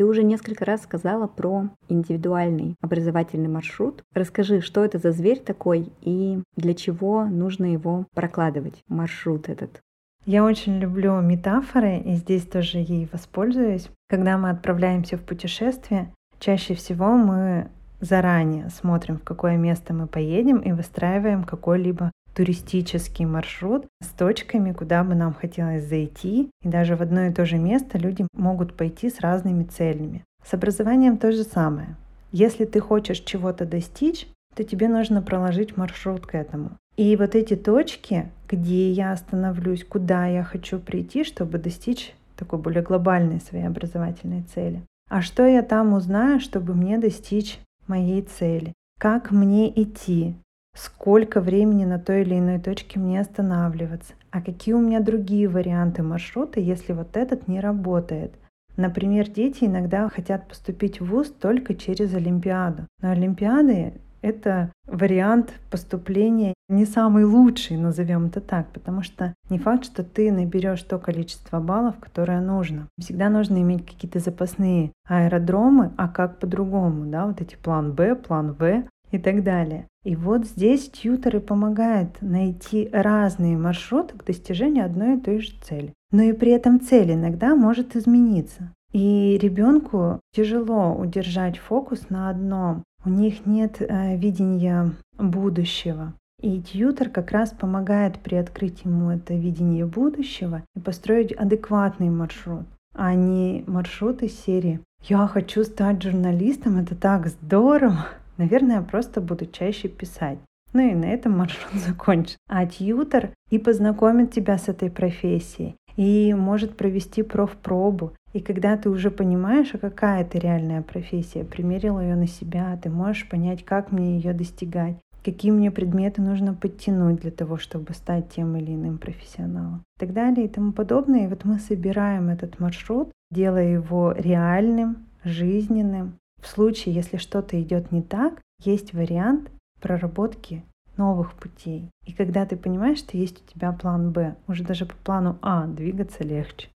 Ты 0.00 0.06
уже 0.06 0.22
несколько 0.22 0.64
раз 0.64 0.84
сказала 0.84 1.26
про 1.26 1.68
индивидуальный 1.90 2.74
образовательный 2.80 3.50
маршрут. 3.50 4.02
Расскажи, 4.14 4.62
что 4.62 4.82
это 4.82 4.96
за 4.96 5.12
зверь 5.12 5.40
такой 5.40 5.92
и 6.00 6.38
для 6.56 6.72
чего 6.72 7.26
нужно 7.26 7.70
его 7.74 8.06
прокладывать, 8.14 8.82
маршрут 8.88 9.50
этот. 9.50 9.82
Я 10.24 10.42
очень 10.42 10.78
люблю 10.78 11.20
метафоры, 11.20 11.98
и 11.98 12.14
здесь 12.14 12.46
тоже 12.46 12.78
ей 12.78 13.10
воспользуюсь. 13.12 13.90
Когда 14.08 14.38
мы 14.38 14.48
отправляемся 14.48 15.18
в 15.18 15.22
путешествие, 15.22 16.10
Чаще 16.38 16.72
всего 16.72 17.10
мы 17.18 17.70
заранее 18.00 18.70
смотрим, 18.70 19.18
в 19.18 19.22
какое 19.22 19.58
место 19.58 19.92
мы 19.92 20.06
поедем 20.06 20.60
и 20.60 20.72
выстраиваем 20.72 21.44
какой-либо 21.44 22.10
туристический 22.34 23.24
маршрут 23.24 23.86
с 24.02 24.08
точками, 24.08 24.72
куда 24.72 25.04
бы 25.04 25.14
нам 25.14 25.34
хотелось 25.34 25.84
зайти. 25.84 26.50
И 26.62 26.68
даже 26.68 26.96
в 26.96 27.02
одно 27.02 27.26
и 27.26 27.32
то 27.32 27.44
же 27.44 27.58
место 27.58 27.98
люди 27.98 28.26
могут 28.32 28.74
пойти 28.74 29.10
с 29.10 29.20
разными 29.20 29.64
целями. 29.64 30.24
С 30.44 30.54
образованием 30.54 31.18
то 31.18 31.32
же 31.32 31.44
самое. 31.44 31.96
Если 32.32 32.64
ты 32.64 32.80
хочешь 32.80 33.20
чего-то 33.20 33.66
достичь, 33.66 34.26
то 34.54 34.64
тебе 34.64 34.88
нужно 34.88 35.22
проложить 35.22 35.76
маршрут 35.76 36.26
к 36.26 36.34
этому. 36.34 36.72
И 36.96 37.16
вот 37.16 37.34
эти 37.34 37.56
точки, 37.56 38.30
где 38.48 38.90
я 38.90 39.12
остановлюсь, 39.12 39.84
куда 39.84 40.26
я 40.26 40.42
хочу 40.42 40.78
прийти, 40.78 41.24
чтобы 41.24 41.58
достичь 41.58 42.14
такой 42.36 42.58
более 42.58 42.82
глобальной 42.82 43.40
своей 43.40 43.66
образовательной 43.66 44.42
цели. 44.42 44.82
А 45.08 45.22
что 45.22 45.46
я 45.46 45.62
там 45.62 45.92
узнаю, 45.92 46.40
чтобы 46.40 46.74
мне 46.74 46.98
достичь 46.98 47.58
моей 47.86 48.22
цели? 48.22 48.72
Как 48.98 49.30
мне 49.30 49.68
идти? 49.82 50.36
Сколько 50.74 51.40
времени 51.40 51.84
на 51.84 51.98
той 51.98 52.22
или 52.22 52.38
иной 52.38 52.58
точке 52.58 52.98
мне 52.98 53.20
останавливаться? 53.20 54.14
А 54.30 54.40
какие 54.40 54.74
у 54.74 54.80
меня 54.80 55.00
другие 55.00 55.48
варианты 55.48 56.02
маршрута, 56.02 56.60
если 56.60 56.92
вот 56.92 57.16
этот 57.16 57.48
не 57.48 57.60
работает? 57.60 58.32
Например, 58.76 59.28
дети 59.28 59.64
иногда 59.64 60.08
хотят 60.08 60.48
поступить 60.48 61.00
в 61.00 61.06
ВУЗ 61.06 61.34
только 61.40 61.74
через 61.74 62.14
Олимпиаду. 62.14 62.86
Но 63.02 63.10
Олимпиады 63.10 63.94
это 64.22 64.72
вариант 64.86 65.52
поступления 65.70 66.54
не 66.68 66.84
самый 66.84 67.24
лучший, 67.24 67.76
назовем 67.76 68.26
это 68.26 68.40
так, 68.40 68.68
потому 68.68 69.02
что 69.02 69.34
не 69.48 69.58
факт, 69.58 69.84
что 69.84 70.04
ты 70.04 70.30
наберешь 70.30 70.82
то 70.82 70.98
количество 70.98 71.58
баллов, 71.60 71.96
которое 71.98 72.40
нужно. 72.40 72.88
Всегда 72.98 73.28
нужно 73.28 73.60
иметь 73.62 73.86
какие-то 73.86 74.18
запасные 74.18 74.92
аэродромы, 75.08 75.92
а 75.96 76.08
как 76.08 76.38
по-другому, 76.38 77.06
да, 77.06 77.26
вот 77.26 77.40
эти 77.40 77.56
план 77.56 77.92
Б, 77.92 78.14
план 78.14 78.52
В 78.52 78.84
и 79.10 79.18
так 79.18 79.42
далее. 79.42 79.86
И 80.04 80.16
вот 80.16 80.46
здесь 80.46 80.88
тьютеры 80.90 81.40
помогают 81.40 82.22
найти 82.22 82.88
разные 82.92 83.56
маршруты 83.56 84.16
к 84.16 84.24
достижению 84.24 84.86
одной 84.86 85.16
и 85.16 85.20
той 85.20 85.40
же 85.40 85.52
цели. 85.62 85.92
Но 86.10 86.22
и 86.22 86.32
при 86.32 86.52
этом 86.52 86.80
цель 86.80 87.12
иногда 87.12 87.54
может 87.54 87.96
измениться. 87.96 88.72
И 88.92 89.38
ребенку 89.40 90.20
тяжело 90.34 90.94
удержать 90.94 91.58
фокус 91.58 92.10
на 92.10 92.30
одном. 92.30 92.82
У 93.04 93.10
них 93.10 93.46
нет 93.46 93.80
э, 93.80 94.16
видения 94.16 94.92
будущего. 95.16 96.14
И 96.40 96.60
тьютер 96.60 97.10
как 97.10 97.32
раз 97.32 97.50
помогает 97.50 98.18
приоткрыть 98.18 98.84
ему 98.84 99.10
это 99.10 99.34
видение 99.34 99.84
будущего 99.84 100.62
и 100.74 100.80
построить 100.80 101.32
адекватный 101.32 102.08
маршрут, 102.08 102.64
а 102.94 103.14
не 103.14 103.62
маршрут 103.66 104.22
из 104.22 104.38
серии 104.40 104.80
«Я 105.02 105.26
хочу 105.26 105.64
стать 105.64 106.02
журналистом, 106.02 106.78
это 106.78 106.94
так 106.94 107.28
здорово!» 107.28 108.06
Наверное, 108.40 108.76
я 108.76 108.82
просто 108.82 109.20
буду 109.20 109.44
чаще 109.44 109.88
писать. 109.88 110.38
Ну 110.72 110.80
и 110.80 110.94
на 110.94 111.04
этом 111.04 111.36
маршрут 111.36 111.74
закончен. 111.86 112.38
А 112.48 112.64
тьютер 112.64 113.34
и 113.50 113.58
познакомит 113.58 114.32
тебя 114.32 114.56
с 114.56 114.68
этой 114.68 114.90
профессией, 114.90 115.76
и 115.96 116.32
может 116.32 116.74
провести 116.74 117.22
профпробу. 117.22 118.14
И 118.32 118.40
когда 118.40 118.78
ты 118.78 118.88
уже 118.88 119.10
понимаешь, 119.10 119.74
а 119.74 119.78
какая 119.78 120.22
это 120.22 120.38
реальная 120.38 120.80
профессия, 120.80 121.44
примерил 121.44 122.00
ее 122.00 122.16
на 122.16 122.26
себя, 122.26 122.78
ты 122.82 122.88
можешь 122.88 123.28
понять, 123.28 123.62
как 123.62 123.92
мне 123.92 124.16
ее 124.16 124.32
достигать, 124.32 124.96
какие 125.22 125.50
мне 125.50 125.70
предметы 125.70 126.22
нужно 126.22 126.54
подтянуть 126.54 127.20
для 127.20 127.32
того, 127.32 127.58
чтобы 127.58 127.92
стать 127.92 128.30
тем 128.30 128.56
или 128.56 128.72
иным 128.72 128.96
профессионалом 128.96 129.82
и 129.96 130.00
так 130.00 130.14
далее 130.14 130.46
и 130.46 130.48
тому 130.48 130.72
подобное. 130.72 131.24
И 131.24 131.28
вот 131.28 131.44
мы 131.44 131.58
собираем 131.58 132.30
этот 132.30 132.58
маршрут, 132.58 133.10
делая 133.30 133.70
его 133.70 134.14
реальным, 134.16 135.04
жизненным. 135.24 136.14
В 136.40 136.46
случае, 136.46 136.94
если 136.94 137.16
что-то 137.16 137.60
идет 137.60 137.92
не 137.92 138.02
так, 138.02 138.40
есть 138.62 138.92
вариант 138.92 139.50
проработки 139.80 140.64
новых 140.96 141.34
путей. 141.34 141.90
И 142.06 142.12
когда 142.12 142.44
ты 142.44 142.56
понимаешь, 142.56 142.98
что 142.98 143.16
есть 143.16 143.42
у 143.42 143.52
тебя 143.52 143.72
план 143.72 144.12
Б, 144.12 144.36
уже 144.48 144.64
даже 144.64 144.86
по 144.86 144.94
плану 144.96 145.38
А 145.42 145.66
двигаться 145.66 146.24
легче. 146.24 146.68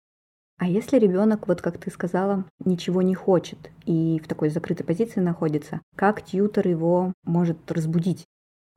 А 0.60 0.67
если 0.67 0.98
ребенок, 0.98 1.48
вот 1.48 1.62
как 1.62 1.77
ты 1.77 1.91
сказала, 1.91 2.46
ничего 2.63 3.01
не 3.01 3.15
хочет 3.15 3.72
и 3.86 4.22
в 4.24 4.27
такой 4.27 4.50
закрытой 4.50 4.84
позиции 4.84 5.20
находится, 5.20 5.82
как 5.96 6.24
тьютер 6.24 6.67
его 6.67 7.12
может 7.25 7.72
разбудить? 7.72 8.24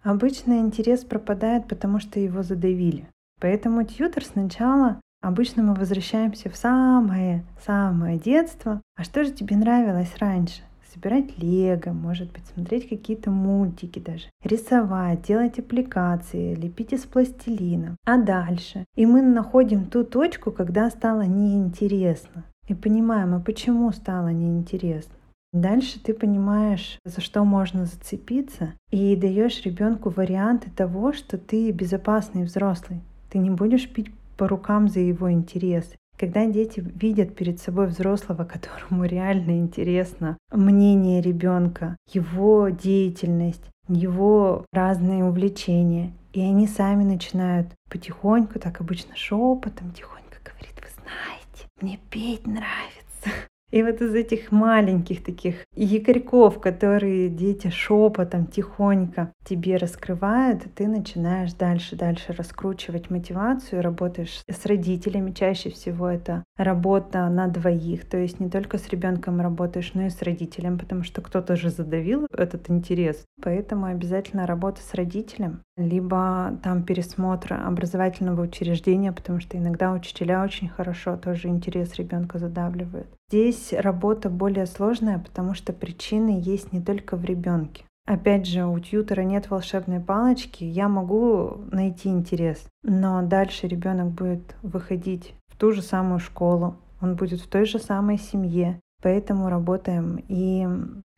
Обычно 0.02 0.60
интерес 0.60 1.04
пропадает, 1.04 1.68
потому 1.68 2.00
что 2.00 2.18
его 2.18 2.42
задавили. 2.42 3.08
Поэтому 3.40 3.84
тьютер 3.84 4.24
сначала 4.24 5.00
Обычно 5.22 5.62
мы 5.62 5.74
возвращаемся 5.74 6.50
в 6.50 6.56
самое-самое 6.56 8.16
детство. 8.16 8.80
А 8.94 9.02
что 9.02 9.24
же 9.24 9.32
тебе 9.32 9.56
нравилось 9.56 10.14
раньше? 10.18 10.62
Собирать 10.96 11.38
лего, 11.38 11.92
может 11.92 12.32
быть, 12.32 12.44
смотреть 12.54 12.88
какие-то 12.88 13.30
мультики 13.30 13.98
даже, 13.98 14.26
рисовать, 14.42 15.22
делать 15.22 15.58
аппликации, 15.58 16.54
лепить 16.54 16.92
из 16.92 17.02
пластилина. 17.02 17.96
А 18.04 18.16
дальше? 18.16 18.84
И 18.96 19.06
мы 19.06 19.22
находим 19.22 19.86
ту 19.86 20.04
точку, 20.04 20.50
когда 20.50 20.90
стало 20.90 21.22
неинтересно. 21.22 22.44
И 22.68 22.74
понимаем, 22.74 23.34
а 23.34 23.40
почему 23.40 23.92
стало 23.92 24.28
неинтересно. 24.28 25.12
Дальше 25.52 26.00
ты 26.02 26.12
понимаешь, 26.12 26.98
за 27.04 27.20
что 27.20 27.44
можно 27.44 27.86
зацепиться, 27.86 28.72
и 28.90 29.16
даешь 29.16 29.62
ребенку 29.64 30.10
варианты 30.10 30.70
того, 30.70 31.12
что 31.12 31.38
ты 31.38 31.70
безопасный 31.70 32.44
взрослый. 32.44 33.00
Ты 33.30 33.38
не 33.38 33.50
будешь 33.50 33.88
пить 33.88 34.10
по 34.36 34.48
рукам 34.48 34.88
за 34.88 35.00
его 35.00 35.30
интересы. 35.30 35.96
Когда 36.18 36.46
дети 36.46 36.80
видят 36.80 37.34
перед 37.34 37.60
собой 37.60 37.88
взрослого, 37.88 38.44
которому 38.44 39.04
реально 39.04 39.58
интересно 39.58 40.38
мнение 40.50 41.20
ребенка, 41.20 41.96
его 42.10 42.70
деятельность, 42.70 43.70
его 43.88 44.64
разные 44.72 45.24
увлечения, 45.24 46.12
и 46.32 46.40
они 46.40 46.66
сами 46.66 47.04
начинают 47.04 47.68
потихоньку, 47.90 48.58
так 48.58 48.80
обычно 48.80 49.14
шепотом, 49.14 49.92
тихонько 49.92 50.38
говорить, 50.42 50.76
вы 50.80 50.88
знаете, 51.02 51.68
мне 51.82 51.98
петь 52.10 52.46
нравится. 52.46 53.30
И 53.72 53.82
вот 53.82 54.00
из 54.00 54.14
этих 54.14 54.52
маленьких 54.52 55.24
таких 55.24 55.64
якорьков, 55.74 56.60
которые 56.60 57.28
дети 57.28 57.68
шепотом 57.68 58.46
тихонько 58.46 59.32
тебе 59.44 59.76
раскрывают, 59.76 60.62
ты 60.76 60.86
начинаешь 60.86 61.52
дальше, 61.52 61.96
дальше 61.96 62.32
раскручивать 62.32 63.10
мотивацию, 63.10 63.82
работаешь 63.82 64.42
с 64.48 64.66
родителями. 64.66 65.32
Чаще 65.32 65.70
всего 65.70 66.08
это 66.08 66.44
работа 66.56 67.28
на 67.28 67.48
двоих, 67.48 68.08
то 68.08 68.16
есть 68.16 68.38
не 68.38 68.48
только 68.48 68.78
с 68.78 68.88
ребенком 68.88 69.40
работаешь, 69.40 69.92
но 69.94 70.06
и 70.06 70.10
с 70.10 70.22
родителем, 70.22 70.78
потому 70.78 71.02
что 71.02 71.20
кто-то 71.20 71.56
же 71.56 71.70
задавил 71.70 72.28
этот 72.30 72.70
интерес. 72.70 73.24
Поэтому 73.42 73.86
обязательно 73.86 74.46
работа 74.46 74.80
с 74.80 74.94
родителем, 74.94 75.62
либо 75.76 76.58
там 76.62 76.84
пересмотр 76.84 77.54
образовательного 77.54 78.42
учреждения, 78.42 79.10
потому 79.10 79.40
что 79.40 79.58
иногда 79.58 79.92
учителя 79.92 80.44
очень 80.44 80.68
хорошо 80.68 81.16
тоже 81.16 81.48
интерес 81.48 81.94
ребенка 81.94 82.38
задавливают. 82.38 83.15
Здесь 83.28 83.72
работа 83.72 84.30
более 84.30 84.66
сложная, 84.66 85.18
потому 85.18 85.54
что 85.54 85.72
причины 85.72 86.40
есть 86.40 86.72
не 86.72 86.80
только 86.80 87.16
в 87.16 87.24
ребенке. 87.24 87.84
Опять 88.06 88.46
же, 88.46 88.66
у 88.66 88.78
тьютера 88.78 89.22
нет 89.22 89.50
волшебной 89.50 89.98
палочки, 89.98 90.62
я 90.62 90.88
могу 90.88 91.56
найти 91.72 92.08
интерес, 92.08 92.68
но 92.84 93.22
дальше 93.22 93.66
ребенок 93.66 94.12
будет 94.12 94.54
выходить 94.62 95.34
в 95.48 95.56
ту 95.56 95.72
же 95.72 95.82
самую 95.82 96.20
школу, 96.20 96.76
он 97.00 97.16
будет 97.16 97.40
в 97.40 97.48
той 97.48 97.66
же 97.66 97.80
самой 97.80 98.18
семье, 98.18 98.80
поэтому 99.02 99.48
работаем 99.48 100.22
и 100.28 100.68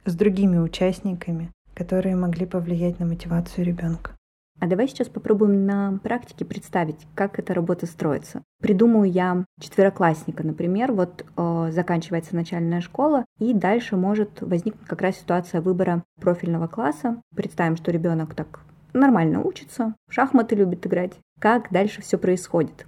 с 0.06 0.14
другими 0.14 0.56
участниками, 0.56 1.50
которые 1.74 2.16
могли 2.16 2.46
повлиять 2.46 2.98
на 3.00 3.04
мотивацию 3.04 3.66
ребенка. 3.66 4.12
А 4.60 4.66
давай 4.66 4.88
сейчас 4.88 5.08
попробуем 5.08 5.66
на 5.66 5.98
практике 6.02 6.44
представить, 6.44 7.06
как 7.14 7.38
эта 7.38 7.54
работа 7.54 7.86
строится. 7.86 8.42
Придумаю 8.60 9.10
я 9.10 9.44
четвероклассника, 9.60 10.44
например, 10.44 10.92
вот 10.92 11.24
э, 11.36 11.70
заканчивается 11.70 12.34
начальная 12.34 12.80
школа, 12.80 13.24
и 13.38 13.54
дальше 13.54 13.96
может 13.96 14.40
возникнуть 14.42 14.86
как 14.86 15.00
раз 15.00 15.16
ситуация 15.16 15.60
выбора 15.60 16.02
профильного 16.20 16.66
класса. 16.66 17.22
Представим, 17.36 17.76
что 17.76 17.92
ребенок 17.92 18.34
так 18.34 18.60
нормально 18.92 19.42
учится, 19.42 19.94
в 20.08 20.12
шахматы 20.12 20.56
любит 20.56 20.86
играть. 20.86 21.12
Как 21.38 21.70
дальше 21.70 22.02
все 22.02 22.18
происходит? 22.18 22.86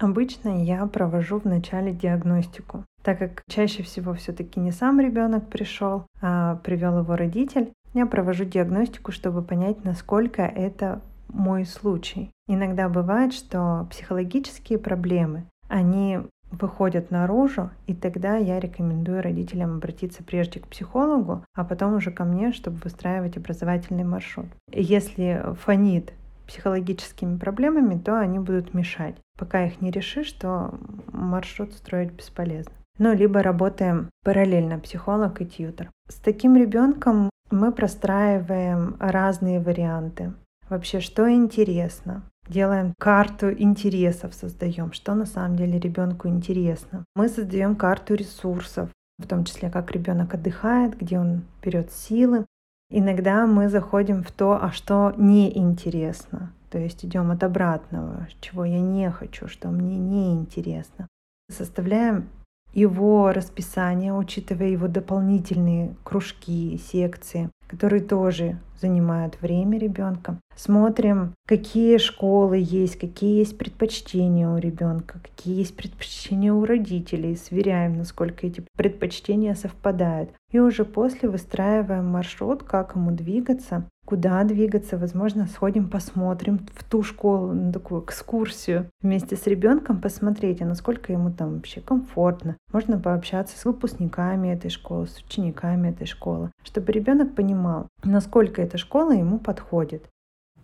Обычно 0.00 0.64
я 0.64 0.86
провожу 0.86 1.38
в 1.38 1.44
начале 1.44 1.92
диагностику, 1.92 2.86
так 3.02 3.18
как 3.18 3.42
чаще 3.48 3.82
всего 3.82 4.14
все-таки 4.14 4.58
не 4.58 4.72
сам 4.72 4.98
ребенок 4.98 5.48
пришел, 5.48 6.06
а 6.22 6.56
привел 6.56 7.00
его 7.00 7.16
родитель. 7.16 7.70
Я 7.92 8.06
провожу 8.06 8.44
диагностику, 8.44 9.10
чтобы 9.10 9.42
понять, 9.42 9.84
насколько 9.84 10.42
это 10.42 11.00
мой 11.28 11.64
случай. 11.64 12.30
Иногда 12.46 12.88
бывает, 12.88 13.32
что 13.32 13.86
психологические 13.90 14.78
проблемы, 14.78 15.44
они 15.68 16.20
выходят 16.50 17.10
наружу, 17.10 17.70
и 17.86 17.94
тогда 17.94 18.36
я 18.36 18.58
рекомендую 18.58 19.22
родителям 19.22 19.76
обратиться 19.76 20.22
прежде 20.24 20.60
к 20.60 20.66
психологу, 20.66 21.44
а 21.54 21.64
потом 21.64 21.94
уже 21.94 22.10
ко 22.10 22.24
мне, 22.24 22.52
чтобы 22.52 22.78
выстраивать 22.82 23.36
образовательный 23.36 24.04
маршрут. 24.04 24.46
Если 24.72 25.44
фонит 25.60 26.12
психологическими 26.46 27.38
проблемами, 27.38 27.98
то 27.98 28.18
они 28.18 28.40
будут 28.40 28.74
мешать. 28.74 29.14
Пока 29.38 29.64
их 29.64 29.80
не 29.80 29.92
решишь, 29.92 30.32
то 30.32 30.74
маршрут 31.12 31.72
строить 31.74 32.10
бесполезно. 32.12 32.72
Ну, 32.98 33.14
либо 33.14 33.42
работаем 33.42 34.10
параллельно 34.24 34.78
психолог 34.78 35.40
и 35.40 35.46
тьютер. 35.46 35.90
С 36.08 36.16
таким 36.16 36.56
ребенком 36.56 37.30
мы 37.50 37.72
простраиваем 37.72 38.96
разные 38.98 39.60
варианты. 39.60 40.32
Вообще, 40.68 41.00
что 41.00 41.30
интересно? 41.30 42.22
Делаем 42.48 42.94
карту 42.98 43.52
интересов, 43.52 44.34
создаем, 44.34 44.92
что 44.92 45.14
на 45.14 45.26
самом 45.26 45.56
деле 45.56 45.78
ребенку 45.78 46.28
интересно. 46.28 47.04
Мы 47.14 47.28
создаем 47.28 47.76
карту 47.76 48.14
ресурсов, 48.14 48.90
в 49.18 49.26
том 49.26 49.44
числе 49.44 49.70
как 49.70 49.90
ребенок 49.92 50.34
отдыхает, 50.34 50.98
где 50.98 51.18
он 51.18 51.42
берет 51.62 51.92
силы. 51.92 52.46
Иногда 52.90 53.46
мы 53.46 53.68
заходим 53.68 54.24
в 54.24 54.32
то, 54.32 54.58
а 54.60 54.72
что 54.72 55.12
неинтересно. 55.16 56.52
То 56.70 56.78
есть 56.78 57.04
идем 57.04 57.30
от 57.30 57.42
обратного, 57.44 58.28
чего 58.40 58.64
я 58.64 58.80
не 58.80 59.10
хочу, 59.10 59.48
что 59.48 59.68
мне 59.68 59.98
неинтересно. 59.98 61.08
Составляем 61.50 62.28
его 62.72 63.32
расписание, 63.32 64.12
учитывая 64.12 64.68
его 64.68 64.88
дополнительные 64.88 65.94
кружки, 66.04 66.78
секции, 66.78 67.50
которые 67.66 68.02
тоже 68.02 68.58
занимают 68.80 69.40
время 69.40 69.78
ребенка. 69.78 70.38
Смотрим, 70.56 71.34
какие 71.46 71.98
школы 71.98 72.58
есть, 72.60 72.98
какие 72.98 73.38
есть 73.38 73.56
предпочтения 73.58 74.48
у 74.48 74.58
ребенка, 74.58 75.20
какие 75.22 75.58
есть 75.58 75.76
предпочтения 75.76 76.52
у 76.52 76.64
родителей. 76.64 77.36
Сверяем, 77.36 77.96
насколько 77.96 78.46
эти 78.46 78.64
предпочтения 78.76 79.54
совпадают. 79.54 80.30
И 80.50 80.58
уже 80.58 80.84
после 80.84 81.28
выстраиваем 81.28 82.06
маршрут, 82.06 82.62
как 82.62 82.96
ему 82.96 83.10
двигаться, 83.12 83.88
куда 84.10 84.42
двигаться. 84.42 84.98
Возможно, 84.98 85.46
сходим, 85.46 85.88
посмотрим 85.88 86.66
в 86.74 86.82
ту 86.82 87.04
школу, 87.04 87.52
на 87.52 87.72
такую 87.72 88.02
экскурсию 88.02 88.90
вместе 89.00 89.36
с 89.36 89.46
ребенком, 89.46 90.00
посмотреть, 90.00 90.60
а 90.60 90.64
насколько 90.64 91.12
ему 91.12 91.30
там 91.30 91.54
вообще 91.54 91.80
комфортно. 91.80 92.56
Можно 92.72 92.98
пообщаться 92.98 93.56
с 93.56 93.64
выпускниками 93.64 94.48
этой 94.48 94.68
школы, 94.68 95.06
с 95.06 95.18
учениками 95.18 95.90
этой 95.90 96.08
школы, 96.08 96.50
чтобы 96.64 96.90
ребенок 96.90 97.36
понимал, 97.36 97.86
насколько 98.02 98.60
эта 98.60 98.78
школа 98.78 99.12
ему 99.12 99.38
подходит. 99.38 100.02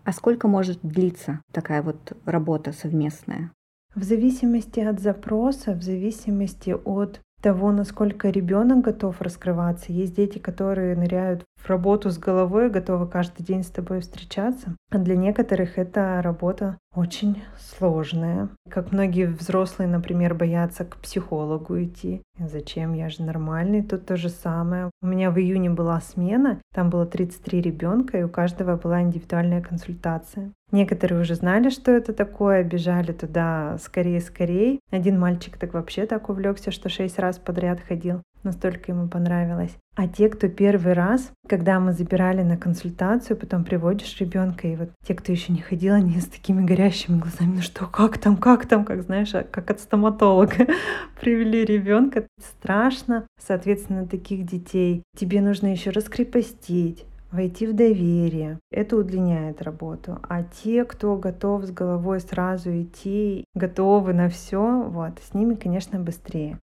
А 0.03 0.11
сколько 0.11 0.49
может 0.49 0.79
длиться 0.81 1.39
такая 1.53 1.81
вот 1.81 2.17
работа 2.25 2.73
совместная? 2.73 3.51
В 3.95 4.03
зависимости 4.03 4.81
от 4.81 4.99
запроса, 4.99 5.71
в 5.71 5.81
зависимости 5.83 6.75
от 6.83 7.21
того, 7.41 7.71
насколько 7.71 8.29
ребенок 8.29 8.81
готов 8.81 9.21
раскрываться. 9.21 9.93
Есть 9.93 10.15
дети, 10.15 10.39
которые 10.39 10.95
ныряют 10.95 11.43
в 11.57 11.69
работу 11.69 12.09
с 12.09 12.17
головой, 12.17 12.69
готовы 12.69 13.07
каждый 13.07 13.43
день 13.43 13.63
с 13.63 13.69
тобой 13.69 13.99
встречаться. 13.99 14.75
А 14.89 14.97
для 14.97 15.15
некоторых 15.15 15.77
это 15.77 16.21
работа 16.21 16.77
очень 16.95 17.43
сложная. 17.59 18.49
Как 18.69 18.91
многие 18.91 19.27
взрослые, 19.27 19.87
например, 19.87 20.33
боятся 20.33 20.85
к 20.85 20.97
психологу 20.97 21.83
идти. 21.83 22.21
Зачем? 22.39 22.93
Я 22.93 23.09
же 23.09 23.23
нормальный. 23.23 23.83
Тут 23.83 24.05
то 24.05 24.17
же 24.17 24.29
самое. 24.29 24.89
У 25.01 25.07
меня 25.07 25.29
в 25.29 25.37
июне 25.37 25.69
была 25.69 25.99
смена, 26.01 26.59
там 26.73 26.89
было 26.89 27.05
33 27.05 27.61
ребенка, 27.61 28.19
и 28.19 28.23
у 28.23 28.29
каждого 28.29 28.77
была 28.77 29.01
индивидуальная 29.01 29.61
консультация. 29.61 30.51
Некоторые 30.71 31.21
уже 31.21 31.35
знали, 31.35 31.69
что 31.69 31.91
это 31.91 32.13
такое, 32.13 32.63
бежали 32.63 33.13
туда 33.13 33.77
скорее-скорее. 33.79 34.79
Один 34.91 35.19
мальчик 35.19 35.57
так 35.57 35.73
вообще 35.73 36.05
так 36.05 36.29
увлекся, 36.29 36.71
что 36.71 36.89
шесть 36.89 37.19
раз 37.19 37.37
подряд 37.39 37.79
ходил. 37.79 38.21
Настолько 38.43 38.91
ему 38.91 39.07
понравилось. 39.07 39.75
А 39.95 40.07
те, 40.07 40.29
кто 40.29 40.47
первый 40.47 40.93
раз, 40.93 41.31
когда 41.47 41.79
мы 41.79 41.91
забирали 41.91 42.43
на 42.43 42.55
консультацию, 42.55 43.35
потом 43.35 43.63
приводишь 43.63 44.19
ребенка, 44.19 44.67
и 44.67 44.75
вот 44.75 44.89
те, 45.03 45.15
кто 45.15 45.31
еще 45.31 45.51
не 45.51 45.59
ходил, 45.59 45.95
они 45.95 46.19
с 46.19 46.27
такими 46.27 46.63
горящими 46.63 47.17
глазами, 47.17 47.55
ну 47.55 47.61
что, 47.61 47.87
как 47.87 48.19
там, 48.19 48.37
как 48.37 48.67
там, 48.67 48.85
как 48.85 49.01
знаешь, 49.01 49.33
а 49.33 49.43
как 49.43 49.71
от 49.71 49.79
стоматолога 49.79 50.67
привели 51.19 51.65
ребенка. 51.65 52.27
Страшно, 52.39 53.25
соответственно, 53.39 54.07
таких 54.07 54.45
детей. 54.45 55.01
Тебе 55.17 55.41
нужно 55.41 55.71
еще 55.71 55.89
раскрепостить, 55.89 57.05
войти 57.31 57.65
в 57.65 57.73
доверие. 57.73 58.59
Это 58.71 58.97
удлиняет 58.97 59.61
работу. 59.61 60.19
А 60.29 60.43
те, 60.43 60.85
кто 60.85 61.15
готов 61.17 61.63
с 61.63 61.71
головой 61.71 62.19
сразу 62.19 62.69
идти, 62.69 63.45
готовы 63.55 64.13
на 64.13 64.29
все, 64.29 64.83
вот, 64.83 65.19
с 65.27 65.33
ними, 65.33 65.55
конечно, 65.55 65.99
быстрее. 65.99 66.59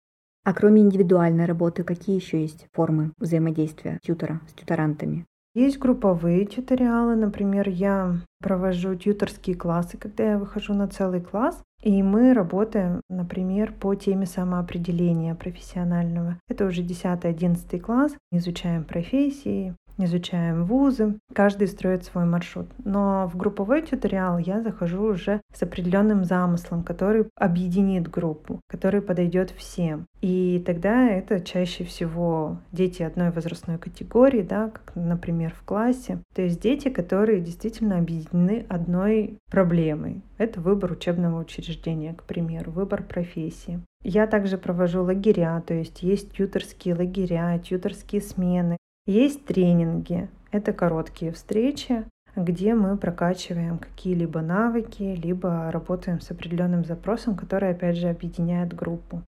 А 0.45 0.55
кроме 0.55 0.83
индивидуальной 0.83 1.45
работы, 1.45 1.85
какие 1.85 2.17
еще 2.17 2.41
есть 2.43 2.67
формы 2.73 3.13
взаимодействия 3.19 4.01
тьютера 4.03 4.41
с 4.49 4.55
тьюторантами? 4.55 5.25
Есть 5.55 5.79
групповые 5.79 6.47
тьюториалы, 6.47 7.15
например, 7.15 7.69
я 7.69 8.17
провожу 8.41 8.95
тьюторские 8.95 9.55
классы, 9.55 9.99
когда 9.99 10.31
я 10.31 10.39
выхожу 10.39 10.73
на 10.73 10.89
целый 10.89 11.21
класс, 11.21 11.63
и 11.83 12.03
мы 12.03 12.33
работаем, 12.33 13.03
например, 13.11 13.73
по 13.73 13.95
теме 13.95 14.25
самоопределения 14.25 15.35
профессионального. 15.35 16.39
Это 16.49 16.65
уже 16.65 16.83
10-11 16.83 17.79
класс, 17.81 18.17
изучаем 18.33 18.85
профессии, 18.85 19.77
изучаем 19.99 20.65
вузы, 20.65 21.19
каждый 21.33 21.69
строит 21.69 22.05
свой 22.05 22.25
маршрут. 22.25 22.67
Но 22.85 23.31
в 23.33 23.37
групповой 23.37 23.83
тьюториал 23.83 24.39
я 24.39 24.61
захожу 24.63 25.03
уже 25.03 25.41
с 25.55 25.63
определенным 25.63 26.25
замыслом, 26.25 26.83
который 26.83 27.27
объединит 27.37 28.09
группу, 28.09 28.61
который 28.69 29.03
подойдет 29.03 29.51
всем. 29.51 30.07
И 30.21 30.63
тогда 30.65 31.09
это 31.09 31.41
чаще 31.41 31.85
всего 31.85 32.59
дети 32.71 33.03
одной 33.03 33.31
возрастной 33.31 33.79
категории, 33.79 34.43
да, 34.43 34.71
как, 34.71 34.93
например, 34.95 35.53
в 35.53 35.65
классе. 35.65 36.19
То 36.35 36.43
есть 36.43 36.61
дети, 36.61 36.89
которые 36.89 37.41
действительно 37.41 37.99
объединены 37.99 38.65
одной 38.69 39.39
проблемой. 39.51 40.23
Это 40.39 40.61
выбор 40.61 40.93
учебного 40.93 41.41
учреждения, 41.41 42.15
к 42.15 42.25
примеру, 42.25 42.73
выбор 42.73 43.03
профессии. 43.03 43.81
Я 44.05 44.27
также 44.27 44.59
провожу 44.59 45.03
лагеря, 45.03 45.63
то 45.65 45.75
есть 45.75 46.03
есть 46.03 46.33
тьюторские 46.33 46.97
лагеря, 46.97 47.57
тьюторские 47.59 48.21
смены, 48.21 48.77
есть 49.07 49.45
тренинги. 49.45 50.29
Это 50.51 50.73
короткие 50.73 51.33
встречи, 51.33 52.05
где 52.37 52.75
мы 52.75 52.97
прокачиваем 52.97 53.79
какие-либо 53.79 54.41
навыки, 54.41 55.19
либо 55.23 55.71
работаем 55.71 56.21
с 56.21 56.31
определенным 56.31 56.85
запросом, 56.85 57.37
который, 57.37 57.71
опять 57.71 57.97
же, 57.97 58.09
объединяет 58.09 58.75
группу. 58.75 59.23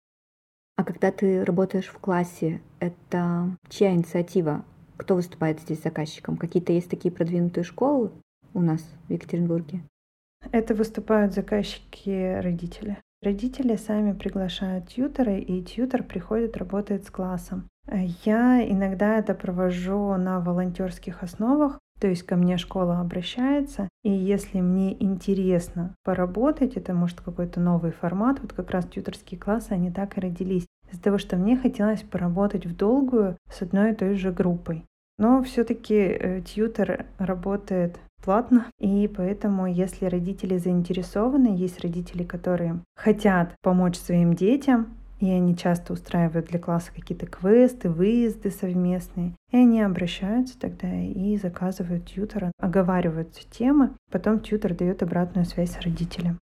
А 0.77 0.85
когда 0.85 1.13
ты 1.13 1.45
работаешь 1.45 1.89
в 1.89 1.99
классе, 1.99 2.63
это 2.79 3.57
чья 3.69 3.93
инициатива? 3.93 4.65
Кто 4.97 5.15
выступает 5.15 5.61
здесь 5.61 5.83
заказчиком? 5.83 6.37
Какие-то 6.37 6.73
есть 6.73 6.91
такие 6.91 7.13
продвинутые 7.13 7.65
школы 7.65 8.11
у 8.55 8.61
нас 8.61 8.83
в 9.09 9.13
Екатеринбурге? 9.13 9.83
Это 10.53 10.75
выступают 10.75 11.35
заказчики 11.35 12.41
родители. 12.41 12.99
Родители 13.23 13.77
сами 13.77 14.13
приглашают 14.13 14.89
тьютера, 14.89 15.37
и 15.37 15.63
тьютер 15.63 16.03
приходит, 16.03 16.57
работает 16.57 17.05
с 17.05 17.11
классом. 17.11 17.69
Я 17.93 18.65
иногда 18.69 19.19
это 19.19 19.35
провожу 19.35 20.15
на 20.17 20.41
волонтерских 20.41 21.23
основах, 21.23 21.79
то 22.01 22.07
есть 22.07 22.23
ко 22.23 22.37
мне 22.37 22.57
школа 22.57 23.01
обращается, 23.01 23.89
и 24.03 24.11
если 24.11 24.61
мне 24.61 24.97
интересно 25.03 25.95
поработать, 26.03 26.77
это 26.77 26.95
может 26.95 27.21
какой-то 27.21 27.61
новый 27.61 27.93
формат, 27.93 28.41
вот 28.41 28.53
как 28.53 28.71
раз 28.71 28.87
тьюторские 28.87 29.39
классы, 29.39 29.73
они 29.73 29.91
так 29.91 30.17
и 30.17 30.21
родились. 30.21 30.67
Из-за 30.91 31.03
того, 31.03 31.19
что 31.19 31.37
мне 31.37 31.57
хотелось 31.57 32.03
поработать 32.03 32.65
в 32.65 32.75
долгую 32.75 33.37
с 33.51 33.61
одной 33.63 33.93
и 33.93 33.95
той 33.95 34.15
же 34.15 34.33
группой. 34.33 34.85
Но 35.19 35.43
все-таки 35.43 35.95
э, 35.95 36.41
тьютер 36.41 37.07
работает 37.19 37.99
платно, 38.25 38.67
и 38.79 39.07
поэтому, 39.07 39.67
если 39.67 40.07
родители 40.07 40.57
заинтересованы, 40.57 41.49
есть 41.55 41.81
родители, 41.81 42.25
которые 42.25 42.81
хотят 42.97 43.55
помочь 43.63 43.99
своим 43.99 44.33
детям, 44.33 44.95
и 45.21 45.31
они 45.31 45.57
часто 45.57 45.93
устраивают 45.93 46.47
для 46.47 46.59
класса 46.59 46.93
какие-то 46.95 47.27
квесты, 47.27 47.89
выезды 47.89 48.51
совместные. 48.51 49.35
И 49.51 49.57
они 49.57 49.83
обращаются 49.83 50.59
тогда 50.59 50.93
и 51.01 51.37
заказывают 51.37 52.07
тьютера, 52.07 52.53
оговариваются 52.59 53.43
темы. 53.51 53.93
Потом 54.11 54.41
тьютер 54.41 54.75
дает 54.75 55.03
обратную 55.03 55.45
связь 55.45 55.79
родителям. 55.81 56.39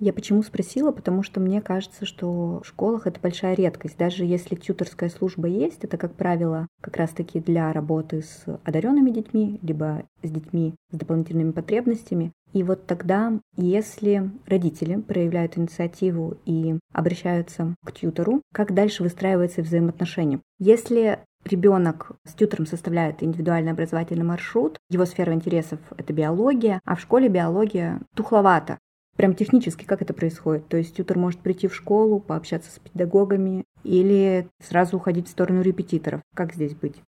Я 0.00 0.12
почему 0.12 0.42
спросила? 0.44 0.92
Потому 0.92 1.24
что 1.24 1.40
мне 1.40 1.60
кажется, 1.60 2.06
что 2.06 2.60
в 2.62 2.66
школах 2.66 3.08
это 3.08 3.18
большая 3.20 3.54
редкость. 3.54 3.98
Даже 3.98 4.24
если 4.24 4.54
тьюторская 4.54 5.08
служба 5.08 5.48
есть, 5.48 5.82
это, 5.82 5.96
как 5.96 6.14
правило, 6.14 6.68
как 6.80 6.96
раз-таки 6.98 7.40
для 7.40 7.72
работы 7.72 8.22
с 8.22 8.44
одаренными 8.62 9.10
детьми, 9.10 9.58
либо 9.60 10.04
с 10.22 10.30
детьми 10.30 10.74
с 10.92 10.96
дополнительными 10.96 11.50
потребностями. 11.50 12.32
И 12.52 12.62
вот 12.62 12.86
тогда, 12.86 13.38
если 13.56 14.30
родители 14.46 14.96
проявляют 14.96 15.58
инициативу 15.58 16.38
и 16.44 16.78
обращаются 16.92 17.74
к 17.84 17.92
тьютору, 17.92 18.42
как 18.52 18.74
дальше 18.74 19.02
выстраиваются 19.02 19.62
взаимоотношения? 19.62 20.40
Если 20.58 21.20
ребенок 21.44 22.12
с 22.24 22.32
тьютором 22.32 22.66
составляет 22.66 23.22
индивидуальный 23.22 23.72
образовательный 23.72 24.24
маршрут, 24.24 24.78
его 24.90 25.04
сфера 25.04 25.32
интересов— 25.32 25.78
это 25.96 26.12
биология, 26.12 26.80
а 26.84 26.96
в 26.96 27.00
школе 27.00 27.28
биология 27.28 28.00
тухловато. 28.14 28.78
Прям 29.16 29.34
технически 29.34 29.84
как 29.84 30.00
это 30.00 30.14
происходит? 30.14 30.68
То 30.68 30.76
есть 30.76 30.94
тьютор 30.96 31.18
может 31.18 31.40
прийти 31.40 31.66
в 31.66 31.74
школу, 31.74 32.20
пообщаться 32.20 32.70
с 32.70 32.78
педагогами 32.78 33.64
или 33.82 34.48
сразу 34.62 34.96
уходить 34.96 35.26
в 35.26 35.30
сторону 35.30 35.60
репетиторов? 35.60 36.22
Как 36.34 36.54
здесь 36.54 36.74
быть? 36.74 37.02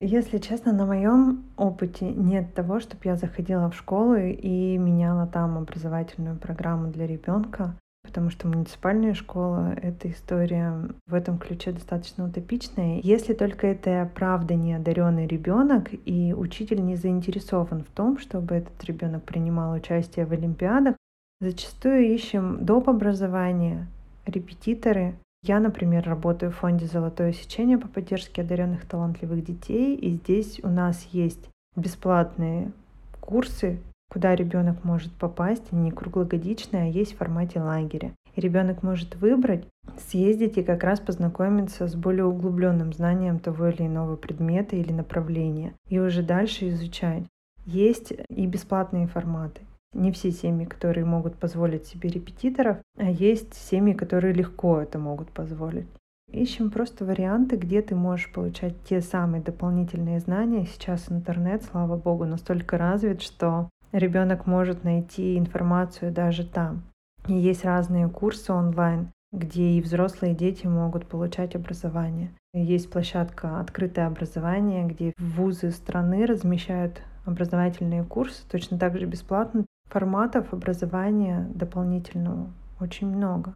Если 0.00 0.38
честно, 0.38 0.72
на 0.72 0.86
моем 0.86 1.44
опыте 1.56 2.10
нет 2.10 2.54
того, 2.54 2.80
чтобы 2.80 3.02
я 3.04 3.16
заходила 3.16 3.70
в 3.70 3.76
школу 3.76 4.14
и 4.16 4.78
меняла 4.78 5.26
там 5.26 5.58
образовательную 5.58 6.36
программу 6.36 6.90
для 6.90 7.06
ребенка, 7.06 7.76
потому 8.02 8.30
что 8.30 8.48
муниципальная 8.48 9.12
школа— 9.12 9.74
эта 9.82 10.10
история 10.10 10.88
в 11.06 11.12
этом 11.12 11.38
ключе 11.38 11.72
достаточно 11.72 12.24
утопичная. 12.24 13.00
Если 13.02 13.34
только 13.34 13.66
это 13.66 14.10
правда 14.14 14.54
не 14.54 14.72
одаренный 14.72 15.26
ребенок, 15.26 15.90
и 15.92 16.32
учитель 16.32 16.82
не 16.82 16.96
заинтересован 16.96 17.84
в 17.84 17.90
том, 17.90 18.18
чтобы 18.18 18.54
этот 18.54 18.82
ребенок 18.84 19.24
принимал 19.24 19.74
участие 19.74 20.24
в 20.24 20.32
олимпиадах, 20.32 20.96
Зачастую 21.42 22.02
ищем 22.02 22.66
доп. 22.66 22.90
образование, 22.90 23.86
репетиторы. 24.26 25.14
Я, 25.42 25.58
например, 25.58 26.04
работаю 26.04 26.52
в 26.52 26.56
фонде 26.56 26.86
«Золотое 26.86 27.32
сечение» 27.32 27.78
по 27.78 27.88
поддержке 27.88 28.42
одаренных 28.42 28.84
талантливых 28.84 29.42
детей, 29.42 29.96
и 29.96 30.10
здесь 30.16 30.60
у 30.62 30.68
нас 30.68 31.08
есть 31.12 31.48
бесплатные 31.76 32.72
курсы, 33.20 33.78
куда 34.10 34.34
ребенок 34.34 34.84
может 34.84 35.12
попасть, 35.12 35.72
не 35.72 35.92
круглогодичные, 35.92 36.82
а 36.82 36.86
есть 36.86 37.14
в 37.14 37.16
формате 37.16 37.60
лагеря. 37.60 38.12
И 38.36 38.40
ребенок 38.40 38.82
может 38.82 39.16
выбрать, 39.16 39.66
съездить 39.98 40.58
и 40.58 40.62
как 40.62 40.84
раз 40.84 41.00
познакомиться 41.00 41.88
с 41.88 41.94
более 41.94 42.26
углубленным 42.26 42.92
знанием 42.92 43.38
того 43.38 43.68
или 43.68 43.86
иного 43.86 44.16
предмета 44.16 44.76
или 44.76 44.92
направления, 44.92 45.72
и 45.88 45.98
уже 45.98 46.22
дальше 46.22 46.68
изучать. 46.68 47.24
Есть 47.64 48.12
и 48.28 48.46
бесплатные 48.46 49.06
форматы. 49.06 49.62
Не 49.92 50.12
все 50.12 50.30
семьи, 50.30 50.64
которые 50.64 51.04
могут 51.04 51.36
позволить 51.36 51.86
себе 51.86 52.08
репетиторов, 52.10 52.78
а 52.96 53.10
есть 53.10 53.54
семьи, 53.54 53.92
которые 53.92 54.32
легко 54.32 54.80
это 54.80 54.98
могут 54.98 55.30
позволить. 55.30 55.88
Ищем 56.30 56.70
просто 56.70 57.04
варианты, 57.04 57.56
где 57.56 57.82
ты 57.82 57.96
можешь 57.96 58.32
получать 58.32 58.74
те 58.84 59.00
самые 59.00 59.42
дополнительные 59.42 60.20
знания. 60.20 60.64
Сейчас 60.64 61.10
интернет, 61.10 61.64
слава 61.64 61.96
богу, 61.96 62.24
настолько 62.24 62.78
развит, 62.78 63.20
что 63.20 63.68
ребенок 63.90 64.46
может 64.46 64.84
найти 64.84 65.36
информацию 65.36 66.12
даже 66.12 66.46
там. 66.46 66.84
И 67.26 67.34
есть 67.34 67.64
разные 67.64 68.08
курсы 68.08 68.52
онлайн, 68.52 69.08
где 69.32 69.72
и 69.72 69.82
взрослые 69.82 70.34
и 70.34 70.36
дети 70.36 70.68
могут 70.68 71.06
получать 71.06 71.56
образование. 71.56 72.30
Есть 72.54 72.90
площадка 72.90 73.58
«Открытое 73.58 74.06
образование», 74.06 74.86
где 74.86 75.12
вузы 75.18 75.72
страны 75.72 76.26
размещают 76.26 77.02
образовательные 77.26 78.04
курсы 78.04 78.42
точно 78.48 78.78
так 78.78 78.98
же 78.98 79.06
бесплатно 79.06 79.64
форматов 79.90 80.52
образования 80.54 81.50
дополнительного 81.52 82.50
очень 82.80 83.08
много. 83.08 83.54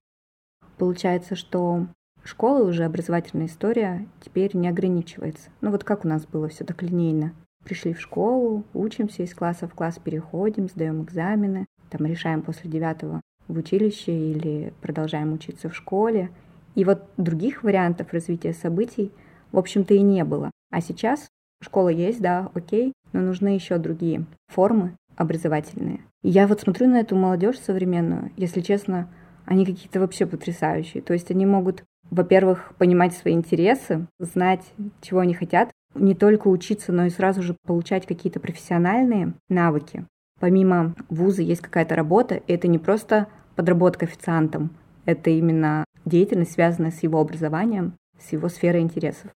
Получается, 0.77 1.37
что 1.37 1.87
школы 2.25 2.67
уже 2.67 2.85
образовательная 2.85 3.47
история 3.47 4.07
теперь 4.21 4.57
не 4.57 4.69
ограничивается. 4.69 5.51
Ну 5.61 5.71
вот 5.71 5.85
как 5.85 6.05
у 6.05 6.09
нас 6.09 6.27
было 6.27 6.49
все 6.49 6.65
так 6.65 6.83
линейно. 6.83 7.33
Пришли 7.65 7.95
в 7.95 8.01
школу, 8.01 8.65
учимся 8.75 9.23
из 9.23 9.33
класса 9.33 9.69
в 9.69 9.75
класс, 9.75 9.99
переходим, 9.99 10.69
сдаем 10.69 11.03
экзамены, 11.03 11.67
там 11.89 12.05
решаем 12.05 12.43
после 12.43 12.71
девятого 12.71 13.21
в 13.47 13.57
училище 13.57 14.13
или 14.13 14.75
продолжаем 14.83 15.33
учиться 15.33 15.69
в 15.69 15.77
школе. 15.77 16.31
И 16.75 16.85
вот 16.85 17.09
других 17.17 17.63
вариантов 17.63 18.13
развития 18.13 18.53
событий, 18.53 19.13
в 19.53 19.59
общем-то, 19.59 19.95
и 19.95 20.03
не 20.03 20.25
было. 20.25 20.51
А 20.71 20.81
сейчас 20.81 21.29
школа 21.63 21.89
есть, 21.89 22.21
да, 22.21 22.51
окей, 22.55 22.93
но 23.13 23.21
нужны 23.21 23.49
еще 23.49 23.79
другие 23.79 24.27
формы 24.49 24.97
образовательные. 25.17 26.01
Я 26.23 26.47
вот 26.47 26.61
смотрю 26.61 26.89
на 26.89 27.01
эту 27.01 27.17
молодежь 27.17 27.59
современную, 27.59 28.33
если 28.37 28.61
честно, 28.61 29.09
они 29.45 29.67
какие-то 29.67 30.01
вообще 30.01 30.27
потрясающие. 30.27 31.03
То 31.03 31.13
есть 31.13 31.31
они 31.31 31.47
могут, 31.47 31.85
во-первых, 32.11 32.75
понимать 32.79 33.15
свои 33.15 33.35
интересы, 33.35 34.07
знать, 34.19 34.65
чего 35.01 35.21
они 35.21 35.35
хотят, 35.35 35.71
не 35.95 36.15
только 36.15 36.49
учиться, 36.49 36.93
но 36.93 37.07
и 37.07 37.11
сразу 37.11 37.43
же 37.43 37.57
получать 37.67 38.07
какие-то 38.07 38.41
профессиональные 38.41 39.35
навыки. 39.49 40.07
Помимо 40.41 40.95
вуза 41.09 41.43
есть 41.43 41.61
какая-то 41.61 41.95
работа, 41.95 42.35
и 42.35 42.53
это 42.53 42.67
не 42.67 42.79
просто 42.79 43.29
подработка 43.55 44.07
официантом, 44.07 44.71
это 45.05 45.31
именно 45.31 45.85
деятельность, 46.05 46.53
связанная 46.53 46.91
с 46.91 47.03
его 47.03 47.21
образованием, 47.21 47.95
с 48.19 48.33
его 48.33 48.49
сферой 48.49 48.81
интересов. 48.81 49.31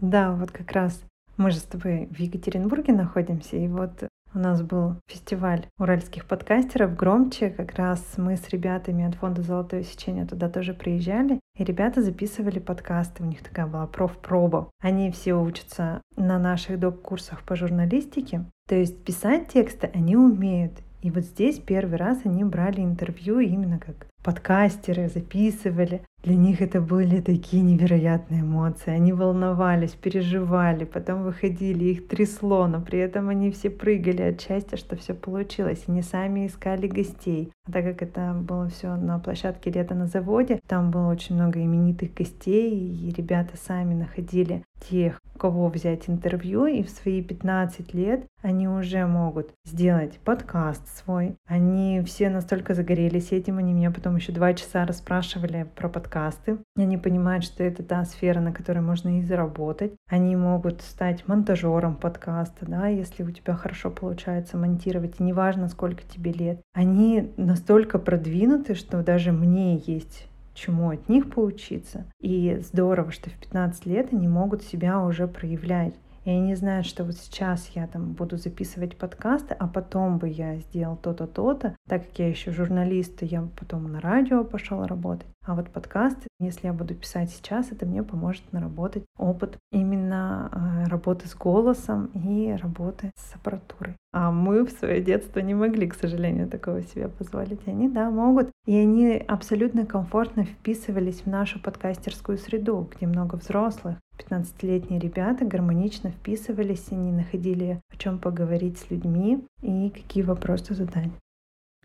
Да, 0.00 0.32
вот 0.32 0.50
как 0.50 0.72
раз 0.72 1.02
мы 1.36 1.50
же 1.50 1.58
с 1.58 1.62
тобой 1.62 2.08
в 2.10 2.18
Екатеринбурге 2.18 2.92
находимся, 2.92 3.56
и 3.56 3.68
вот 3.68 4.08
у 4.34 4.38
нас 4.38 4.62
был 4.62 4.96
фестиваль 5.08 5.66
уральских 5.78 6.26
подкастеров 6.26 6.94
«Громче». 6.94 7.50
Как 7.50 7.74
раз 7.74 8.14
мы 8.16 8.36
с 8.36 8.48
ребятами 8.48 9.04
от 9.04 9.16
фонда 9.16 9.42
«Золотое 9.42 9.82
сечение» 9.82 10.24
туда 10.24 10.48
тоже 10.48 10.72
приезжали. 10.72 11.40
И 11.58 11.64
ребята 11.64 12.02
записывали 12.02 12.60
подкасты. 12.60 13.24
У 13.24 13.26
них 13.26 13.42
такая 13.42 13.66
была 13.66 13.86
профпроба. 13.86 14.70
Они 14.80 15.10
все 15.10 15.34
учатся 15.34 16.00
на 16.16 16.38
наших 16.38 16.78
доп-курсах 16.78 17.42
по 17.42 17.56
журналистике. 17.56 18.44
То 18.68 18.76
есть 18.76 19.02
писать 19.02 19.48
тексты 19.48 19.90
они 19.92 20.16
умеют. 20.16 20.74
И 21.02 21.10
вот 21.10 21.24
здесь 21.24 21.58
первый 21.58 21.96
раз 21.96 22.20
они 22.24 22.44
брали 22.44 22.82
интервью 22.82 23.40
именно 23.40 23.78
как 23.78 24.06
подкастеры, 24.22 25.08
записывали. 25.08 26.02
Для 26.22 26.36
них 26.36 26.60
это 26.60 26.82
были 26.82 27.20
такие 27.20 27.62
невероятные 27.62 28.42
эмоции. 28.42 28.90
Они 28.90 29.12
волновались, 29.12 29.92
переживали, 29.92 30.84
потом 30.84 31.22
выходили, 31.22 31.84
их 31.84 32.08
трясло, 32.08 32.66
но 32.66 32.80
при 32.82 32.98
этом 32.98 33.30
они 33.30 33.50
все 33.50 33.70
прыгали 33.70 34.22
от 34.22 34.40
счастья, 34.40 34.76
что 34.76 34.96
все 34.96 35.14
получилось. 35.14 35.84
Они 35.86 36.02
сами 36.02 36.46
искали 36.46 36.86
гостей. 36.86 37.52
А 37.66 37.72
так 37.72 37.84
как 37.84 38.02
это 38.02 38.34
было 38.34 38.68
все 38.68 38.96
на 38.96 39.18
площадке 39.18 39.70
лета 39.70 39.94
на 39.94 40.06
заводе, 40.06 40.60
там 40.66 40.90
было 40.90 41.10
очень 41.10 41.36
много 41.36 41.62
именитых 41.62 42.12
гостей, 42.12 42.70
и 42.70 43.10
ребята 43.12 43.56
сами 43.56 43.94
находили 43.94 44.62
тех, 44.90 45.20
кого 45.38 45.68
взять 45.68 46.08
интервью, 46.08 46.66
и 46.66 46.82
в 46.82 46.90
свои 46.90 47.22
15 47.22 47.94
лет 47.94 48.26
они 48.42 48.68
уже 48.68 49.06
могут 49.06 49.50
сделать 49.64 50.18
подкаст 50.24 50.86
свой. 50.98 51.36
Они 51.46 52.02
все 52.04 52.28
настолько 52.30 52.74
загорелись 52.74 53.32
этим, 53.32 53.58
они 53.58 53.72
меня 53.72 53.90
потом 53.90 54.09
еще 54.16 54.32
два 54.32 54.54
часа 54.54 54.86
расспрашивали 54.86 55.66
про 55.76 55.88
подкаст 55.88 56.30
подкасты. 56.30 56.58
Они 56.76 56.96
понимают, 56.96 57.44
что 57.44 57.62
это 57.62 57.82
та 57.82 58.04
сфера, 58.04 58.40
на 58.40 58.52
которой 58.52 58.80
можно 58.80 59.18
и 59.18 59.22
заработать. 59.22 59.92
Они 60.08 60.36
могут 60.36 60.82
стать 60.82 61.26
монтажером 61.26 61.96
подкаста, 61.96 62.66
да, 62.66 62.88
если 62.88 63.22
у 63.22 63.30
тебя 63.30 63.54
хорошо 63.54 63.90
получается 63.90 64.56
монтировать, 64.56 65.20
и 65.20 65.22
неважно, 65.22 65.68
сколько 65.68 66.02
тебе 66.02 66.32
лет. 66.32 66.60
Они 66.74 67.32
настолько 67.36 67.98
продвинуты, 67.98 68.74
что 68.74 69.02
даже 69.02 69.32
мне 69.32 69.76
есть 69.76 70.26
чему 70.52 70.90
от 70.90 71.08
них 71.08 71.30
поучиться. 71.30 72.04
И 72.20 72.58
здорово, 72.60 73.12
что 73.12 73.30
в 73.30 73.34
15 73.34 73.86
лет 73.86 74.08
они 74.12 74.28
могут 74.28 74.62
себя 74.62 75.00
уже 75.00 75.26
проявлять. 75.26 75.94
И 76.24 76.30
они 76.30 76.54
знают, 76.54 76.86
что 76.86 77.04
вот 77.04 77.16
сейчас 77.16 77.70
я 77.74 77.86
там 77.86 78.12
буду 78.12 78.36
записывать 78.36 78.96
подкасты, 78.96 79.54
а 79.54 79.66
потом 79.66 80.18
бы 80.18 80.28
я 80.28 80.56
сделал 80.56 80.96
то-то, 80.96 81.26
то-то. 81.26 81.76
Так 81.88 82.06
как 82.08 82.18
я 82.18 82.28
еще 82.28 82.52
журналист, 82.52 83.18
то 83.18 83.24
я 83.24 83.48
потом 83.58 83.90
на 83.90 84.00
радио 84.00 84.44
пошел 84.44 84.84
работать. 84.84 85.26
А 85.46 85.54
вот 85.54 85.70
подкасты, 85.70 86.28
если 86.38 86.66
я 86.66 86.74
буду 86.74 86.94
писать 86.94 87.30
сейчас, 87.30 87.72
это 87.72 87.86
мне 87.86 88.02
поможет 88.02 88.52
наработать 88.52 89.04
опыт 89.16 89.56
именно 89.72 90.50
э, 90.52 90.88
работы 90.88 91.28
с 91.28 91.34
голосом 91.34 92.10
и 92.12 92.54
работы 92.60 93.10
с 93.16 93.34
аппаратурой. 93.34 93.96
А 94.12 94.30
мы 94.30 94.66
в 94.66 94.70
свое 94.70 95.00
детство 95.00 95.40
не 95.40 95.54
могли, 95.54 95.88
к 95.88 95.94
сожалению, 95.94 96.46
такого 96.46 96.82
себе 96.82 97.08
позволить. 97.08 97.66
Они, 97.66 97.88
да, 97.88 98.10
могут. 98.10 98.50
И 98.66 98.76
они 98.76 99.16
абсолютно 99.16 99.86
комфортно 99.86 100.44
вписывались 100.44 101.22
в 101.22 101.26
нашу 101.26 101.58
подкастерскую 101.58 102.36
среду, 102.36 102.86
где 102.94 103.06
много 103.06 103.36
взрослых. 103.36 103.96
15-летние 104.18 105.00
ребята 105.00 105.46
гармонично 105.46 106.10
вписывались, 106.10 106.88
они 106.90 107.12
находили 107.12 107.80
о 107.90 107.96
чем 107.96 108.18
поговорить 108.18 108.78
с 108.78 108.90
людьми 108.90 109.42
и 109.62 109.88
какие 109.88 110.22
вопросы 110.22 110.74
задать. 110.74 111.10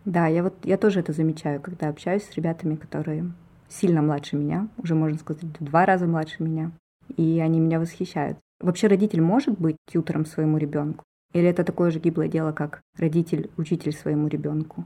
Да, 0.03 0.27
я 0.27 0.43
вот 0.43 0.53
я 0.63 0.77
тоже 0.77 0.99
это 0.99 1.13
замечаю, 1.13 1.61
когда 1.61 1.87
общаюсь 1.87 2.23
с 2.23 2.35
ребятами, 2.35 2.75
которые 2.75 3.31
сильно 3.75 4.01
младше 4.01 4.35
меня, 4.35 4.67
уже 4.77 4.95
можно 4.95 5.17
сказать, 5.17 5.43
в 5.43 5.63
два 5.63 5.85
раза 5.85 6.07
младше 6.07 6.43
меня, 6.43 6.71
и 7.15 7.39
они 7.39 7.59
меня 7.59 7.79
восхищают. 7.79 8.37
Вообще 8.59 8.87
родитель 8.87 9.21
может 9.21 9.59
быть 9.59 9.75
тьютором 9.87 10.25
своему 10.25 10.57
ребенку? 10.57 11.03
Или 11.33 11.49
это 11.49 11.63
такое 11.63 11.91
же 11.91 11.99
гиблое 11.99 12.29
дело, 12.29 12.53
как 12.53 12.81
родитель-учитель 12.97 13.91
своему 13.91 14.27
ребенку? 14.27 14.85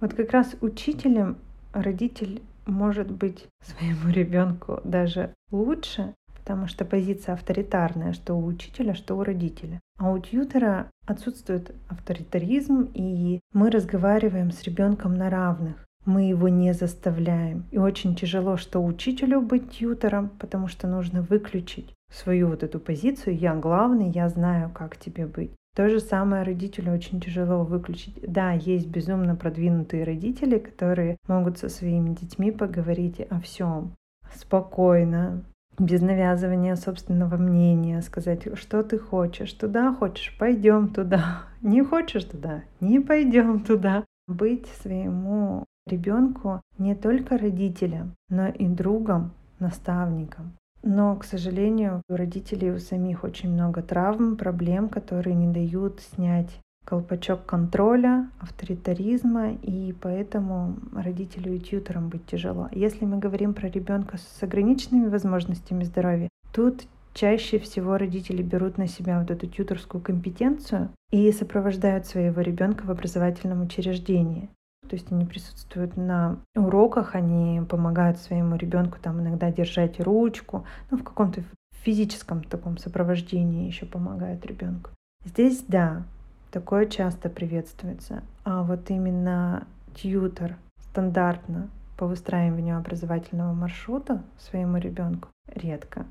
Вот 0.00 0.14
как 0.14 0.30
раз 0.32 0.54
учителем 0.60 1.38
родитель 1.72 2.42
может 2.66 3.10
быть 3.10 3.46
своему 3.62 4.10
ребенку 4.10 4.80
даже 4.84 5.34
лучше, 5.50 6.14
потому 6.34 6.66
что 6.66 6.84
позиция 6.84 7.34
авторитарная, 7.34 8.12
что 8.12 8.34
у 8.34 8.44
учителя, 8.44 8.94
что 8.94 9.16
у 9.16 9.24
родителя. 9.24 9.80
А 9.98 10.10
у 10.10 10.18
тьютера 10.18 10.90
отсутствует 11.06 11.74
авторитаризм, 11.88 12.90
и 12.94 13.40
мы 13.52 13.70
разговариваем 13.70 14.50
с 14.50 14.62
ребенком 14.62 15.14
на 15.14 15.30
равных 15.30 15.86
мы 16.04 16.28
его 16.28 16.48
не 16.48 16.72
заставляем. 16.72 17.64
И 17.70 17.78
очень 17.78 18.14
тяжело, 18.14 18.56
что 18.56 18.84
учителю 18.84 19.40
быть 19.40 19.70
тьютором, 19.70 20.30
потому 20.38 20.68
что 20.68 20.86
нужно 20.86 21.22
выключить 21.22 21.94
свою 22.12 22.48
вот 22.48 22.62
эту 22.62 22.80
позицию 22.80 23.36
«я 23.36 23.54
главный, 23.54 24.10
я 24.10 24.28
знаю, 24.28 24.70
как 24.70 24.96
тебе 24.96 25.26
быть». 25.26 25.52
То 25.76 25.88
же 25.88 26.00
самое 26.00 26.42
родителю 26.42 26.92
очень 26.92 27.20
тяжело 27.20 27.62
выключить. 27.62 28.18
Да, 28.26 28.52
есть 28.52 28.88
безумно 28.88 29.36
продвинутые 29.36 30.04
родители, 30.04 30.58
которые 30.58 31.16
могут 31.28 31.58
со 31.58 31.68
своими 31.68 32.14
детьми 32.14 32.50
поговорить 32.50 33.20
о 33.30 33.40
всем 33.40 33.92
спокойно, 34.34 35.44
без 35.78 36.02
навязывания 36.02 36.76
собственного 36.76 37.36
мнения, 37.36 38.02
сказать, 38.02 38.46
что 38.58 38.82
ты 38.82 38.98
хочешь, 38.98 39.52
туда 39.52 39.94
хочешь, 39.94 40.36
пойдем 40.38 40.88
туда, 40.88 41.44
не 41.62 41.82
хочешь 41.82 42.24
туда, 42.24 42.64
не 42.80 43.00
пойдем 43.00 43.60
туда. 43.60 44.04
Быть 44.28 44.66
своему 44.82 45.64
ребенку 45.86 46.60
не 46.78 46.94
только 46.94 47.38
родителям, 47.38 48.14
но 48.28 48.48
и 48.48 48.66
другом, 48.66 49.32
наставником. 49.58 50.52
Но, 50.82 51.14
к 51.16 51.24
сожалению, 51.24 52.02
у 52.08 52.16
родителей 52.16 52.70
у 52.70 52.78
самих 52.78 53.24
очень 53.24 53.52
много 53.52 53.82
травм, 53.82 54.36
проблем, 54.36 54.88
которые 54.88 55.34
не 55.34 55.52
дают 55.52 56.00
снять 56.00 56.50
колпачок 56.86 57.44
контроля, 57.44 58.30
авторитаризма, 58.40 59.52
и 59.52 59.94
поэтому 60.00 60.76
родителю 60.94 61.54
и 61.54 61.58
тьюторам 61.58 62.08
быть 62.08 62.26
тяжело. 62.26 62.68
Если 62.72 63.04
мы 63.04 63.18
говорим 63.18 63.52
про 63.52 63.68
ребенка 63.68 64.16
с 64.16 64.42
ограниченными 64.42 65.08
возможностями 65.08 65.84
здоровья, 65.84 66.28
тут 66.52 66.86
чаще 67.12 67.58
всего 67.58 67.98
родители 67.98 68.42
берут 68.42 68.78
на 68.78 68.88
себя 68.88 69.20
вот 69.20 69.30
эту 69.30 69.46
тьюторскую 69.46 70.02
компетенцию 70.02 70.88
и 71.10 71.30
сопровождают 71.32 72.06
своего 72.06 72.40
ребенка 72.40 72.84
в 72.84 72.90
образовательном 72.90 73.62
учреждении 73.62 74.48
то 74.90 74.96
есть 74.96 75.12
они 75.12 75.24
присутствуют 75.24 75.96
на 75.96 76.40
уроках, 76.56 77.14
они 77.14 77.62
помогают 77.68 78.18
своему 78.18 78.56
ребенку 78.56 78.98
там 79.00 79.20
иногда 79.20 79.52
держать 79.52 80.00
ручку, 80.00 80.66
ну, 80.90 80.98
в 80.98 81.04
каком-то 81.04 81.44
физическом 81.84 82.42
таком 82.42 82.76
сопровождении 82.76 83.68
еще 83.68 83.86
помогают 83.86 84.44
ребенку. 84.44 84.90
Здесь, 85.24 85.62
да, 85.68 86.02
такое 86.50 86.86
часто 86.86 87.28
приветствуется. 87.28 88.24
А 88.42 88.64
вот 88.64 88.90
именно 88.90 89.64
тьютер 89.94 90.56
стандартно 90.90 91.70
по 91.96 92.08
выстраиванию 92.08 92.76
образовательного 92.76 93.52
маршрута 93.52 94.24
своему 94.38 94.78
ребенку 94.78 95.28
редко. 95.46 96.04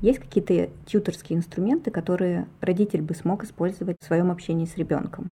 Есть 0.00 0.18
какие-то 0.18 0.70
тьюторские 0.86 1.38
инструменты, 1.38 1.92
которые 1.92 2.48
родитель 2.60 3.02
бы 3.02 3.14
смог 3.14 3.44
использовать 3.44 3.98
в 4.00 4.04
своем 4.04 4.32
общении 4.32 4.64
с 4.64 4.76
ребенком? 4.76 5.28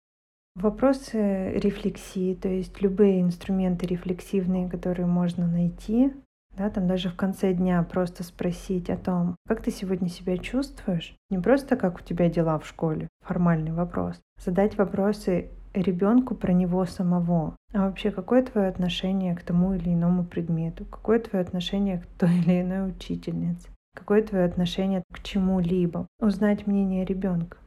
Вопросы 0.60 1.52
рефлексии, 1.52 2.34
то 2.34 2.50
есть 2.50 2.82
любые 2.82 3.22
инструменты 3.22 3.86
рефлексивные, 3.86 4.68
которые 4.68 5.06
можно 5.06 5.46
найти, 5.46 6.12
да, 6.58 6.72
там 6.72 6.88
даже 6.88 7.10
в 7.10 7.16
конце 7.16 7.54
дня 7.54 7.84
просто 7.84 8.24
спросить 8.24 8.90
о 8.90 8.98
том, 8.98 9.36
как 9.48 9.62
ты 9.62 9.70
сегодня 9.70 10.10
себя 10.10 10.40
чувствуешь, 10.40 11.16
не 11.30 11.38
просто 11.38 11.76
как 11.76 12.00
у 12.00 12.04
тебя 12.04 12.28
дела 12.28 12.58
в 12.58 12.66
школе, 12.68 13.08
формальный 13.24 13.72
вопрос, 13.72 14.20
задать 14.44 14.80
вопросы 14.80 15.52
ребенку 15.76 16.34
про 16.34 16.54
него 16.54 16.86
самого. 16.86 17.56
А 17.72 17.86
вообще, 17.86 18.10
какое 18.10 18.42
твое 18.42 18.68
отношение 18.68 19.36
к 19.36 19.44
тому 19.44 19.76
или 19.76 19.94
иному 19.94 20.24
предмету? 20.26 20.86
Какое 20.86 21.20
твое 21.20 21.44
отношение 21.44 22.00
к 22.00 22.08
той 22.18 22.36
или 22.36 22.64
иной 22.64 22.90
учительнице? 22.90 23.70
Какое 23.96 24.24
твое 24.24 24.46
отношение 24.46 25.04
к 25.14 25.22
чему-либо? 25.22 26.08
Узнать 26.20 26.66
мнение 26.66 27.06
ребенка. 27.06 27.58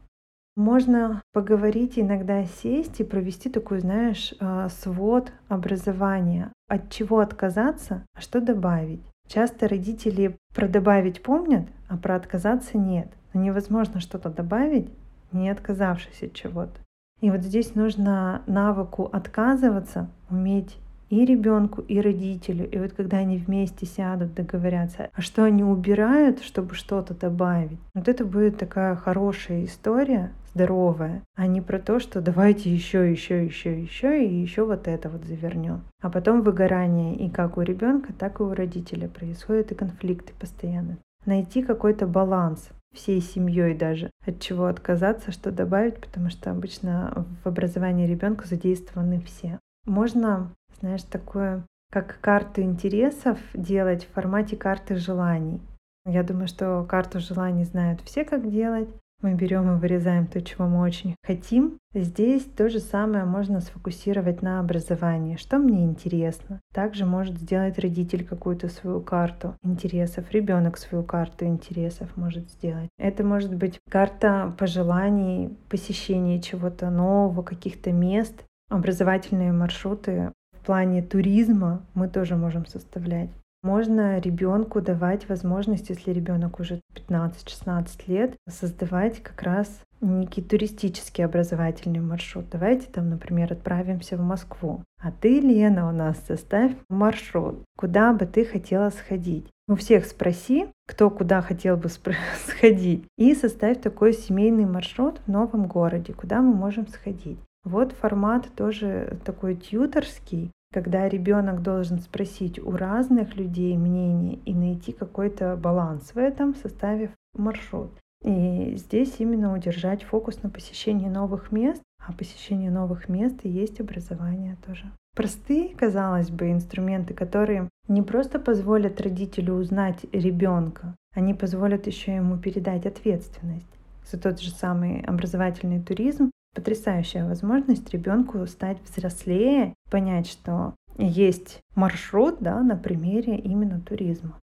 Можно 0.60 1.22
поговорить, 1.32 1.98
иногда 1.98 2.44
сесть 2.44 3.00
и 3.00 3.04
провести 3.04 3.48
такой, 3.48 3.80
знаешь, 3.80 4.34
а, 4.40 4.68
свод 4.68 5.32
образования. 5.48 6.52
От 6.68 6.90
чего 6.90 7.20
отказаться, 7.20 8.04
а 8.12 8.20
что 8.20 8.42
добавить. 8.42 9.00
Часто 9.26 9.68
родители 9.68 10.36
про 10.54 10.68
добавить 10.68 11.22
помнят, 11.22 11.66
а 11.88 11.96
про 11.96 12.14
отказаться 12.14 12.76
нет. 12.76 13.08
Но 13.32 13.40
невозможно 13.40 14.00
что-то 14.00 14.28
добавить, 14.28 14.90
не 15.32 15.48
отказавшись 15.48 16.24
от 16.24 16.34
чего-то. 16.34 16.78
И 17.22 17.30
вот 17.30 17.40
здесь 17.40 17.74
нужно 17.74 18.42
навыку 18.46 19.08
отказываться, 19.10 20.10
уметь 20.28 20.76
и 21.10 21.24
ребенку, 21.24 21.82
и 21.82 22.00
родителю. 22.00 22.70
И 22.70 22.78
вот 22.78 22.92
когда 22.92 23.18
они 23.18 23.36
вместе 23.36 23.84
сядут, 23.84 24.34
договорятся, 24.34 25.10
а 25.12 25.20
что 25.20 25.44
они 25.44 25.62
убирают, 25.62 26.42
чтобы 26.42 26.74
что-то 26.74 27.14
добавить, 27.14 27.78
вот 27.94 28.08
это 28.08 28.24
будет 28.24 28.58
такая 28.58 28.96
хорошая 28.96 29.64
история, 29.64 30.32
здоровая, 30.54 31.22
а 31.36 31.46
не 31.46 31.60
про 31.60 31.78
то, 31.78 32.00
что 32.00 32.20
давайте 32.20 32.72
еще, 32.72 33.10
еще, 33.10 33.44
еще, 33.44 33.80
еще 33.80 34.24
и 34.24 34.34
еще 34.34 34.64
вот 34.64 34.88
это 34.88 35.08
вот 35.08 35.24
завернем. 35.24 35.82
А 36.00 36.10
потом 36.10 36.42
выгорание 36.42 37.14
и 37.16 37.28
как 37.28 37.56
у 37.56 37.62
ребенка, 37.62 38.12
так 38.12 38.40
и 38.40 38.42
у 38.42 38.54
родителя 38.54 39.08
происходят 39.08 39.70
и 39.72 39.74
конфликты 39.74 40.32
постоянно. 40.38 40.98
Найти 41.26 41.62
какой-то 41.62 42.06
баланс 42.06 42.70
всей 42.92 43.20
семьей 43.20 43.74
даже, 43.74 44.10
от 44.26 44.40
чего 44.40 44.66
отказаться, 44.66 45.30
что 45.30 45.52
добавить, 45.52 46.00
потому 46.00 46.30
что 46.30 46.50
обычно 46.50 47.26
в 47.44 47.46
образовании 47.46 48.06
ребенка 48.06 48.48
задействованы 48.48 49.20
все. 49.20 49.60
Можно, 49.86 50.52
знаешь, 50.80 51.02
такое, 51.02 51.64
как 51.90 52.20
карты 52.20 52.62
интересов 52.62 53.38
делать 53.54 54.04
в 54.04 54.12
формате 54.14 54.56
карты 54.56 54.96
желаний. 54.96 55.60
Я 56.06 56.22
думаю, 56.22 56.48
что 56.48 56.84
карту 56.88 57.20
желаний 57.20 57.64
знают 57.64 58.00
все, 58.02 58.24
как 58.24 58.50
делать. 58.50 58.88
Мы 59.22 59.34
берем 59.34 59.70
и 59.70 59.78
вырезаем 59.78 60.26
то, 60.26 60.40
чего 60.40 60.66
мы 60.66 60.80
очень 60.80 61.14
хотим. 61.22 61.78
Здесь 61.92 62.44
то 62.44 62.70
же 62.70 62.78
самое 62.78 63.26
можно 63.26 63.60
сфокусировать 63.60 64.40
на 64.40 64.60
образовании. 64.60 65.36
Что 65.36 65.58
мне 65.58 65.84
интересно? 65.84 66.60
Также 66.72 67.04
может 67.04 67.36
сделать 67.36 67.78
родитель 67.78 68.24
какую-то 68.24 68.70
свою 68.70 69.02
карту 69.02 69.56
интересов, 69.62 70.30
ребенок 70.30 70.78
свою 70.78 71.04
карту 71.04 71.44
интересов 71.44 72.16
может 72.16 72.48
сделать. 72.48 72.88
Это 72.98 73.22
может 73.22 73.54
быть 73.54 73.78
карта 73.90 74.54
пожеланий, 74.58 75.54
посещения 75.68 76.40
чего-то 76.40 76.88
нового, 76.88 77.42
каких-то 77.42 77.92
мест, 77.92 78.44
образовательные 78.70 79.52
маршруты 79.52 80.32
плане 80.70 81.02
туризма 81.02 81.82
мы 81.94 82.06
тоже 82.06 82.36
можем 82.36 82.64
составлять. 82.64 83.28
Можно 83.64 84.20
ребенку 84.20 84.80
давать 84.80 85.28
возможность, 85.28 85.90
если 85.90 86.12
ребенок 86.12 86.60
уже 86.60 86.80
15-16 86.94 87.88
лет, 88.06 88.36
создавать 88.48 89.20
как 89.20 89.42
раз 89.42 89.82
некий 90.00 90.42
туристический 90.42 91.24
образовательный 91.24 91.98
маршрут. 91.98 92.44
Давайте 92.52 92.86
там, 92.86 93.10
например, 93.10 93.52
отправимся 93.52 94.16
в 94.16 94.20
Москву. 94.20 94.84
А 95.02 95.10
ты, 95.10 95.40
Лена, 95.40 95.88
у 95.88 95.92
нас 95.92 96.16
составь 96.24 96.70
маршрут, 96.88 97.64
куда 97.76 98.12
бы 98.12 98.26
ты 98.26 98.44
хотела 98.44 98.90
сходить. 98.90 99.50
У 99.66 99.74
всех 99.74 100.06
спроси, 100.06 100.68
кто 100.86 101.10
куда 101.10 101.42
хотел 101.42 101.78
бы 101.78 101.88
сходить, 102.46 103.04
и 103.18 103.34
составь 103.34 103.80
такой 103.80 104.12
семейный 104.12 104.66
маршрут 104.66 105.18
в 105.26 105.28
новом 105.28 105.66
городе, 105.66 106.12
куда 106.12 106.40
мы 106.40 106.54
можем 106.54 106.86
сходить. 106.86 107.40
Вот 107.64 107.90
формат 107.90 108.46
тоже 108.54 109.18
такой 109.24 109.56
тьюторский, 109.56 110.52
когда 110.72 111.08
ребенок 111.08 111.62
должен 111.62 111.98
спросить 111.98 112.58
у 112.58 112.70
разных 112.70 113.36
людей 113.36 113.76
мнение 113.76 114.38
и 114.44 114.54
найти 114.54 114.92
какой-то 114.92 115.56
баланс 115.56 116.12
в 116.14 116.18
этом, 116.18 116.54
составив 116.54 117.10
маршрут. 117.34 117.90
И 118.22 118.74
здесь 118.76 119.16
именно 119.18 119.54
удержать 119.54 120.02
фокус 120.02 120.42
на 120.42 120.50
посещении 120.50 121.08
новых 121.08 121.52
мест, 121.52 121.82
а 122.06 122.12
посещение 122.12 122.70
новых 122.70 123.08
мест 123.08 123.40
и 123.42 123.48
есть 123.48 123.80
образование 123.80 124.56
тоже. 124.66 124.90
Простые, 125.16 125.74
казалось 125.74 126.30
бы, 126.30 126.50
инструменты, 126.50 127.14
которые 127.14 127.68
не 127.88 128.02
просто 128.02 128.38
позволят 128.38 129.00
родителю 129.00 129.54
узнать 129.54 130.04
ребенка, 130.12 130.94
они 131.14 131.34
позволят 131.34 131.86
еще 131.86 132.14
ему 132.14 132.38
передать 132.38 132.86
ответственность 132.86 133.66
за 134.10 134.18
тот 134.18 134.40
же 134.40 134.50
самый 134.50 135.02
образовательный 135.02 135.82
туризм. 135.82 136.30
Потрясающая 136.54 137.26
возможность 137.26 137.90
ребенку 137.90 138.44
стать 138.46 138.78
взрослее, 138.82 139.74
понять, 139.90 140.26
что 140.26 140.74
есть 140.98 141.60
маршрут 141.74 142.38
да, 142.40 142.60
на 142.62 142.76
примере 142.76 143.38
именно 143.38 143.80
туризма. 143.80 144.40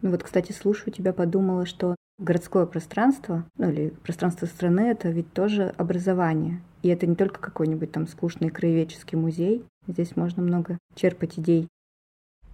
Ну 0.00 0.10
вот, 0.10 0.22
кстати, 0.22 0.52
слушаю 0.52 0.92
тебя, 0.92 1.12
подумала, 1.12 1.66
что 1.66 1.96
городское 2.18 2.66
пространство, 2.66 3.44
ну 3.56 3.70
или 3.70 3.90
пространство 3.90 4.46
страны, 4.46 4.80
это 4.80 5.08
ведь 5.08 5.32
тоже 5.32 5.74
образование. 5.76 6.60
И 6.82 6.88
это 6.88 7.06
не 7.06 7.16
только 7.16 7.40
какой-нибудь 7.40 7.90
там 7.90 8.06
скучный 8.06 8.50
краеведческий 8.50 9.18
музей. 9.18 9.64
Здесь 9.86 10.16
можно 10.16 10.42
много 10.42 10.78
черпать 10.94 11.38
идей. 11.38 11.68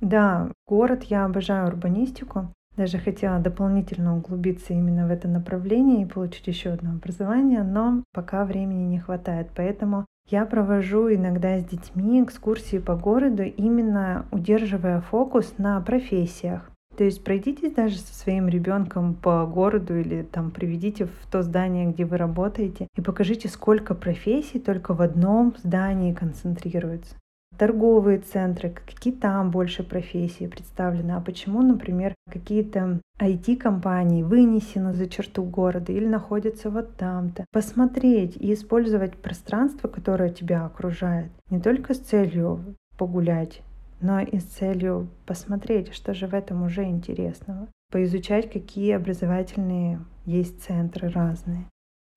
Да, 0.01 0.51
город, 0.67 1.05
я 1.05 1.25
обожаю 1.25 1.69
урбанистику. 1.69 2.49
Даже 2.77 2.99
хотела 2.99 3.39
дополнительно 3.39 4.17
углубиться 4.17 4.73
именно 4.73 5.07
в 5.07 5.11
это 5.11 5.29
направление 5.29 6.03
и 6.03 6.07
получить 6.07 6.47
еще 6.49 6.71
одно 6.71 6.91
образование, 6.91 7.63
но 7.63 8.03
пока 8.13 8.45
времени 8.45 8.85
не 8.85 8.99
хватает. 8.99 9.49
Поэтому 9.55 10.07
я 10.29 10.45
провожу 10.45 11.13
иногда 11.15 11.61
с 11.61 11.65
детьми 11.65 12.23
экскурсии 12.23 12.79
по 12.79 12.97
городу, 12.97 13.43
именно 13.43 14.27
удерживая 14.33 15.01
фокус 15.01 15.55
на 15.59 15.81
профессиях. 15.81 16.71
То 16.97 17.05
есть 17.05 17.25
пройдитесь 17.25 17.73
даже 17.73 17.99
со 17.99 18.15
своим 18.15 18.49
ребенком 18.49 19.15
по 19.15 19.45
городу 19.47 19.97
или 19.97 20.23
там 20.23 20.51
приведите 20.51 21.07
в 21.07 21.27
то 21.31 21.43
здание, 21.43 21.87
где 21.87 22.05
вы 22.05 22.17
работаете, 22.17 22.89
и 22.97 23.01
покажите, 23.01 23.49
сколько 23.49 23.95
профессий 23.95 24.61
только 24.61 24.95
в 24.95 25.03
одном 25.03 25.55
здании 25.59 26.13
концентрируется 26.13 27.17
торговые 27.59 28.19
центры, 28.19 28.71
какие 28.71 29.13
там 29.13 29.51
больше 29.51 29.83
профессии 29.83 30.47
представлены, 30.47 31.13
а 31.13 31.21
почему, 31.21 31.63
например, 31.63 32.15
какие-то 32.31 33.01
IT-компании 33.21 34.23
вынесены 34.23 34.93
за 34.93 35.09
черту 35.09 35.45
города 35.45 35.93
или 35.93 36.07
находятся 36.07 36.71
вот 36.71 36.97
там-то. 36.97 37.45
Посмотреть 37.53 38.37
и 38.37 38.53
использовать 38.53 39.17
пространство, 39.17 39.89
которое 39.89 40.31
тебя 40.31 40.65
окружает, 40.65 41.31
не 41.51 41.61
только 41.61 41.95
с 41.95 41.99
целью 41.99 42.77
погулять, 42.99 43.63
но 44.01 44.21
и 44.21 44.39
с 44.39 44.45
целью 44.45 45.09
посмотреть, 45.27 45.95
что 45.95 46.15
же 46.15 46.27
в 46.27 46.35
этом 46.35 46.65
уже 46.65 46.85
интересного, 46.85 47.69
поизучать, 47.91 48.51
какие 48.51 48.93
образовательные 48.93 50.01
есть 50.27 50.63
центры 50.63 51.09
разные. 51.09 51.67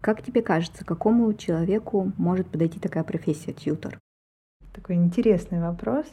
Как 0.02 0.22
тебе 0.22 0.42
кажется, 0.42 0.86
какому 0.86 1.34
человеку 1.34 2.12
может 2.18 2.48
подойти 2.48 2.80
такая 2.80 3.04
профессия 3.04 3.54
тьютор? 3.54 4.00
Такой 4.78 4.96
интересный 4.96 5.60
вопрос. 5.60 6.06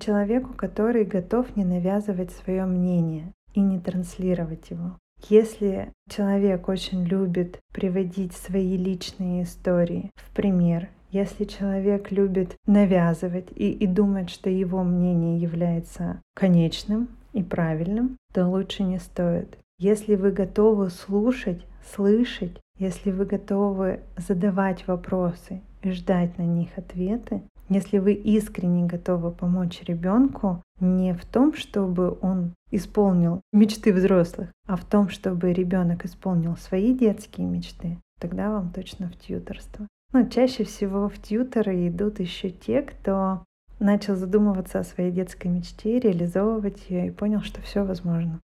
Человеку, 0.00 0.54
который 0.54 1.04
готов 1.04 1.54
не 1.54 1.64
навязывать 1.64 2.32
свое 2.32 2.64
мнение 2.64 3.32
и 3.54 3.60
не 3.60 3.78
транслировать 3.78 4.70
его. 4.70 4.98
Если 5.28 5.92
человек 6.08 6.68
очень 6.68 7.04
любит 7.04 7.60
приводить 7.72 8.32
свои 8.32 8.76
личные 8.76 9.44
истории 9.44 10.10
в 10.14 10.34
пример, 10.34 10.88
если 11.10 11.44
человек 11.44 12.10
любит 12.10 12.56
навязывать 12.66 13.48
и, 13.54 13.70
и 13.70 13.86
думать, 13.86 14.30
что 14.30 14.50
его 14.50 14.82
мнение 14.82 15.38
является 15.38 16.20
конечным 16.34 17.08
и 17.32 17.42
правильным, 17.42 18.16
то 18.32 18.46
лучше 18.46 18.82
не 18.82 18.98
стоит. 18.98 19.58
Если 19.78 20.16
вы 20.16 20.30
готовы 20.32 20.90
слушать, 20.90 21.64
слышать, 21.94 22.58
если 22.78 23.10
вы 23.10 23.24
готовы 23.26 24.00
задавать 24.16 24.86
вопросы 24.86 25.60
и 25.82 25.90
ждать 25.90 26.36
на 26.38 26.42
них 26.42 26.68
ответы, 26.76 27.42
если 27.68 27.98
вы 27.98 28.12
искренне 28.12 28.86
готовы 28.86 29.30
помочь 29.30 29.82
ребенку 29.82 30.62
не 30.80 31.14
в 31.14 31.24
том, 31.24 31.54
чтобы 31.54 32.16
он 32.20 32.54
исполнил 32.70 33.40
мечты 33.52 33.92
взрослых, 33.92 34.50
а 34.66 34.76
в 34.76 34.84
том, 34.84 35.08
чтобы 35.08 35.52
ребенок 35.52 36.04
исполнил 36.04 36.56
свои 36.56 36.94
детские 36.94 37.46
мечты, 37.46 37.98
тогда 38.20 38.50
вам 38.50 38.72
точно 38.72 39.08
в 39.08 39.16
тьюторство. 39.16 39.86
Но 40.12 40.20
ну, 40.20 40.28
чаще 40.28 40.64
всего 40.64 41.08
в 41.08 41.18
тьюторы 41.18 41.88
идут 41.88 42.20
еще 42.20 42.50
те, 42.50 42.82
кто 42.82 43.44
начал 43.78 44.16
задумываться 44.16 44.80
о 44.80 44.84
своей 44.84 45.10
детской 45.10 45.48
мечте, 45.48 45.98
реализовывать 45.98 46.88
ее 46.88 47.08
и 47.08 47.10
понял, 47.10 47.42
что 47.42 47.60
все 47.60 47.84
возможно. 47.84 48.40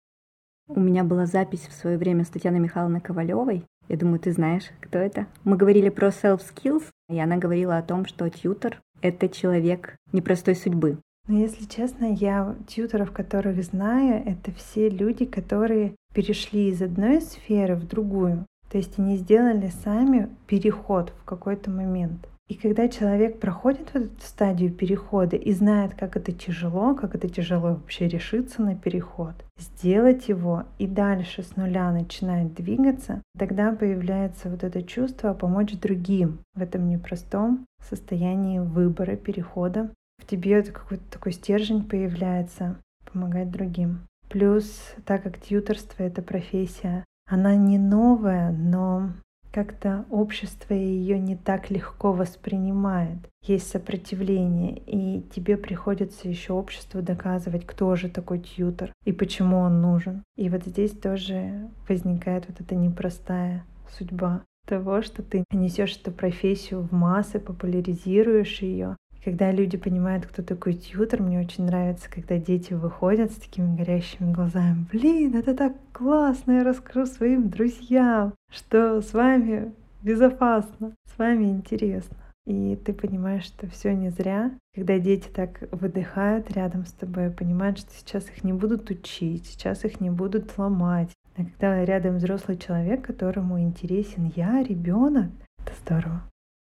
У 0.68 0.80
меня 0.80 1.04
была 1.04 1.26
запись 1.26 1.66
в 1.68 1.72
свое 1.72 1.98
время 1.98 2.24
с 2.24 2.28
Татьяной 2.28 2.60
Михайловной 2.60 3.00
Ковалевой. 3.00 3.64
Я 3.88 3.96
думаю, 3.96 4.20
ты 4.20 4.30
знаешь, 4.32 4.70
кто 4.80 4.98
это. 4.98 5.26
Мы 5.42 5.56
говорили 5.56 5.88
про 5.88 6.08
self-skills, 6.08 6.84
и 7.08 7.18
она 7.18 7.38
говорила 7.38 7.76
о 7.76 7.82
том, 7.82 8.06
что 8.06 8.28
тьютер 8.28 8.80
это 9.02 9.28
человек 9.28 9.96
непростой 10.12 10.54
судьбы. 10.54 10.98
Но 11.28 11.38
если 11.38 11.64
честно, 11.66 12.12
я 12.12 12.56
тьютеров, 12.66 13.12
которых 13.12 13.62
знаю, 13.62 14.22
это 14.26 14.50
все 14.52 14.88
люди, 14.88 15.24
которые 15.24 15.94
перешли 16.12 16.68
из 16.68 16.82
одной 16.82 17.20
сферы 17.20 17.76
в 17.76 17.86
другую. 17.86 18.46
То 18.70 18.78
есть 18.78 18.98
они 18.98 19.16
сделали 19.16 19.70
сами 19.84 20.28
переход 20.46 21.12
в 21.20 21.24
какой-то 21.24 21.70
момент. 21.70 22.28
И 22.50 22.56
когда 22.56 22.88
человек 22.88 23.38
проходит 23.38 23.94
вот 23.94 24.06
эту 24.06 24.20
стадию 24.22 24.72
перехода 24.72 25.36
и 25.36 25.52
знает, 25.52 25.94
как 25.94 26.16
это 26.16 26.32
тяжело, 26.32 26.96
как 26.96 27.14
это 27.14 27.28
тяжело 27.28 27.74
вообще 27.74 28.08
решиться 28.08 28.60
на 28.60 28.74
переход, 28.74 29.34
сделать 29.56 30.28
его 30.28 30.64
и 30.76 30.88
дальше 30.88 31.44
с 31.44 31.54
нуля 31.54 31.92
начинает 31.92 32.52
двигаться, 32.54 33.22
тогда 33.38 33.70
появляется 33.70 34.50
вот 34.50 34.64
это 34.64 34.82
чувство 34.82 35.32
помочь 35.32 35.78
другим 35.78 36.40
в 36.54 36.60
этом 36.60 36.88
непростом 36.88 37.66
состоянии 37.88 38.58
выбора, 38.58 39.14
перехода. 39.14 39.88
В 40.18 40.26
тебе 40.26 40.54
это 40.54 40.72
какой-то 40.72 41.04
такой 41.08 41.30
стержень 41.30 41.84
появляется, 41.84 42.78
помогать 43.12 43.52
другим. 43.52 44.00
Плюс, 44.28 44.96
так 45.06 45.22
как 45.22 45.38
тьюторство— 45.38 46.02
это 46.04 46.20
профессия, 46.20 47.04
она 47.28 47.54
не 47.54 47.78
новая, 47.78 48.50
но 48.50 49.10
как-то 49.52 50.04
общество 50.10 50.74
ее 50.74 51.18
не 51.18 51.36
так 51.36 51.70
легко 51.70 52.12
воспринимает. 52.12 53.18
Есть 53.42 53.68
сопротивление, 53.68 54.78
и 54.78 55.22
тебе 55.34 55.56
приходится 55.56 56.28
еще 56.28 56.52
обществу 56.52 57.02
доказывать, 57.02 57.66
кто 57.66 57.96
же 57.96 58.08
такой 58.08 58.40
тьютер 58.40 58.92
и 59.04 59.12
почему 59.12 59.58
он 59.58 59.80
нужен. 59.80 60.22
И 60.36 60.48
вот 60.48 60.64
здесь 60.64 60.92
тоже 60.92 61.68
возникает 61.88 62.46
вот 62.48 62.60
эта 62.60 62.74
непростая 62.74 63.64
судьба 63.88 64.42
того, 64.66 65.02
что 65.02 65.22
ты 65.22 65.44
несешь 65.52 65.96
эту 65.96 66.12
профессию 66.12 66.82
в 66.82 66.92
массы, 66.92 67.40
популяризируешь 67.40 68.62
ее, 68.62 68.96
когда 69.24 69.52
люди 69.52 69.76
понимают, 69.76 70.26
кто 70.26 70.42
такой 70.42 70.74
тьютер, 70.74 71.22
мне 71.22 71.40
очень 71.40 71.64
нравится, 71.64 72.10
когда 72.10 72.38
дети 72.38 72.72
выходят 72.72 73.32
с 73.32 73.36
такими 73.36 73.76
горящими 73.76 74.32
глазами. 74.32 74.86
Блин, 74.90 75.36
это 75.36 75.54
так 75.54 75.74
классно, 75.92 76.52
я 76.52 76.64
расскажу 76.64 77.06
своим 77.06 77.48
друзьям, 77.50 78.34
что 78.50 79.02
с 79.02 79.12
вами 79.12 79.72
безопасно, 80.02 80.92
с 81.04 81.18
вами 81.18 81.44
интересно. 81.44 82.16
И 82.46 82.76
ты 82.76 82.92
понимаешь, 82.92 83.44
что 83.44 83.68
все 83.68 83.94
не 83.94 84.10
зря. 84.10 84.50
Когда 84.74 84.98
дети 84.98 85.28
так 85.28 85.68
выдыхают 85.70 86.50
рядом 86.50 86.86
с 86.86 86.92
тобой, 86.92 87.30
понимают, 87.30 87.78
что 87.78 87.90
сейчас 87.92 88.28
их 88.28 88.42
не 88.42 88.52
будут 88.52 88.90
учить, 88.90 89.46
сейчас 89.46 89.84
их 89.84 90.00
не 90.00 90.10
будут 90.10 90.56
ломать. 90.56 91.10
А 91.36 91.44
когда 91.44 91.84
рядом 91.84 92.16
взрослый 92.16 92.56
человек, 92.56 93.06
которому 93.06 93.60
интересен 93.60 94.32
я, 94.34 94.62
ребенок, 94.62 95.30
это 95.58 95.72
здорово. 95.84 96.22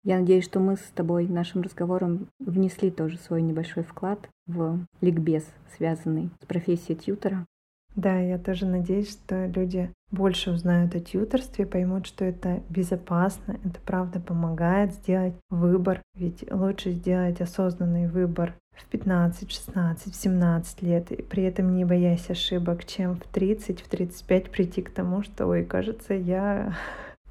Я 0.04 0.18
надеюсь, 0.18 0.44
что 0.44 0.58
мы 0.58 0.76
с 0.76 0.90
тобой 0.94 1.28
нашим 1.28 1.62
разговором 1.62 2.28
внесли 2.40 2.90
тоже 2.90 3.18
свой 3.18 3.40
небольшой 3.40 3.84
вклад 3.84 4.28
в 4.46 4.80
ликбез, 5.00 5.46
связанный 5.76 6.30
с 6.42 6.46
профессией 6.46 6.98
тьютера. 6.98 7.46
Да, 7.94 8.18
я 8.18 8.38
тоже 8.38 8.66
надеюсь, 8.66 9.10
что 9.10 9.46
люди 9.46 9.92
больше 10.10 10.50
узнают 10.50 10.94
о 10.94 11.00
тьюторстве, 11.00 11.66
поймут, 11.66 12.06
что 12.06 12.24
это 12.24 12.62
безопасно, 12.68 13.58
это 13.64 13.78
правда 13.84 14.18
помогает 14.18 14.92
сделать 14.94 15.34
выбор. 15.50 16.02
Ведь 16.14 16.50
лучше 16.50 16.92
сделать 16.92 17.40
осознанный 17.40 18.08
выбор 18.08 18.54
в 18.74 18.86
15, 18.86 19.50
16, 19.50 20.12
в 20.12 20.16
17 20.16 20.82
лет, 20.82 21.12
и 21.12 21.22
при 21.22 21.44
этом 21.44 21.76
не 21.76 21.84
боясь 21.84 22.30
ошибок, 22.30 22.86
чем 22.86 23.16
в 23.16 23.26
30, 23.26 23.80
в 23.80 23.88
35 23.88 24.50
прийти 24.50 24.82
к 24.82 24.90
тому, 24.90 25.22
что, 25.22 25.46
ой, 25.46 25.64
кажется, 25.64 26.14
я 26.14 26.74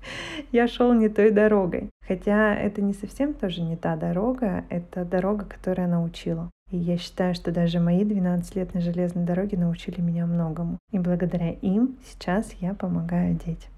я 0.51 0.67
шел 0.67 0.93
не 0.93 1.09
той 1.09 1.31
дорогой. 1.31 1.89
Хотя 2.07 2.55
это 2.55 2.81
не 2.81 2.93
совсем 2.93 3.33
тоже 3.33 3.61
не 3.61 3.75
та 3.75 3.95
дорога, 3.95 4.65
это 4.69 5.05
дорога, 5.05 5.45
которая 5.45 5.87
научила. 5.87 6.49
И 6.71 6.77
я 6.77 6.97
считаю, 6.97 7.35
что 7.35 7.51
даже 7.51 7.79
мои 7.79 8.05
12 8.05 8.55
лет 8.55 8.73
на 8.73 8.81
железной 8.81 9.25
дороге 9.25 9.57
научили 9.57 9.99
меня 9.99 10.25
многому. 10.25 10.77
И 10.91 10.99
благодаря 10.99 11.51
им 11.51 11.97
сейчас 12.05 12.53
я 12.59 12.73
помогаю 12.73 13.35
детям. 13.35 13.71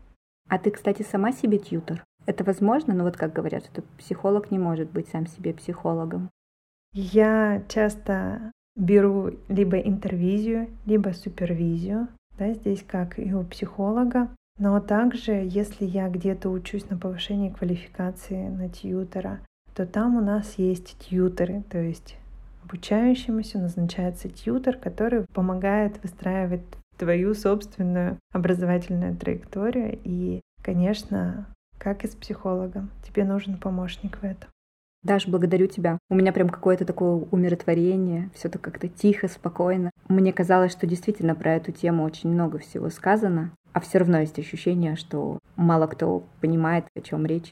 А 0.49 0.59
ты, 0.59 0.71
кстати, 0.71 1.01
сама 1.01 1.31
себе 1.31 1.57
тьютер? 1.57 2.03
Это 2.25 2.43
возможно? 2.43 2.93
Но 2.93 2.99
ну 2.99 3.05
вот 3.05 3.17
как 3.17 3.33
говорят, 3.33 3.65
что 3.65 3.81
психолог 3.97 4.51
не 4.51 4.59
может 4.59 4.89
быть 4.91 5.09
сам 5.09 5.27
себе 5.27 5.53
психологом. 5.53 6.29
Я 6.93 7.63
часто 7.67 8.51
беру 8.75 9.31
либо 9.49 9.77
интервизию, 9.77 10.69
либо 10.85 11.09
супервизию, 11.09 12.07
да, 12.37 12.53
здесь 12.53 12.83
как 12.87 13.19
и 13.19 13.33
у 13.33 13.43
психолога. 13.43 14.29
Но 14.57 14.79
также, 14.79 15.47
если 15.49 15.85
я 15.85 16.09
где-то 16.09 16.49
учусь 16.49 16.89
на 16.89 16.97
повышении 16.97 17.49
квалификации 17.49 18.47
на 18.47 18.69
тьютера, 18.69 19.39
то 19.75 19.85
там 19.85 20.15
у 20.15 20.21
нас 20.21 20.55
есть 20.57 20.97
тьютеры, 20.99 21.63
то 21.69 21.79
есть 21.79 22.17
обучающемуся 22.63 23.57
назначается 23.57 24.29
тьютер, 24.29 24.77
который 24.77 25.25
помогает 25.33 26.01
выстраивать 26.03 26.61
твою 26.97 27.33
собственную 27.33 28.17
образовательную 28.31 29.17
траекторию. 29.17 29.99
И, 30.03 30.41
конечно, 30.61 31.47
как 31.77 32.03
и 32.03 32.07
с 32.07 32.15
психологом, 32.15 32.91
тебе 33.05 33.25
нужен 33.25 33.57
помощник 33.57 34.17
в 34.17 34.23
этом. 34.23 34.49
Даш, 35.03 35.27
благодарю 35.27 35.67
тебя. 35.67 35.97
У 36.09 36.15
меня 36.15 36.31
прям 36.31 36.47
какое-то 36.47 36.85
такое 36.85 37.25
умиротворение, 37.29 38.29
все 38.33 38.47
так 38.47 38.61
как-то 38.61 38.87
тихо, 38.87 39.27
спокойно. 39.27 39.91
Мне 40.07 40.31
казалось, 40.31 40.71
что 40.71 40.87
действительно 40.87 41.35
про 41.35 41.55
эту 41.55 41.73
тему 41.73 42.03
очень 42.03 42.29
много 42.29 42.57
всего 42.57 42.89
сказано, 42.89 43.51
а 43.73 43.81
все 43.81 43.97
равно 43.97 44.19
есть 44.19 44.39
ощущение, 44.39 44.95
что 44.95 45.39
мало 45.57 45.87
кто 45.87 46.23
понимает, 46.39 46.85
о 46.95 47.01
чем 47.01 47.25
речь. 47.25 47.51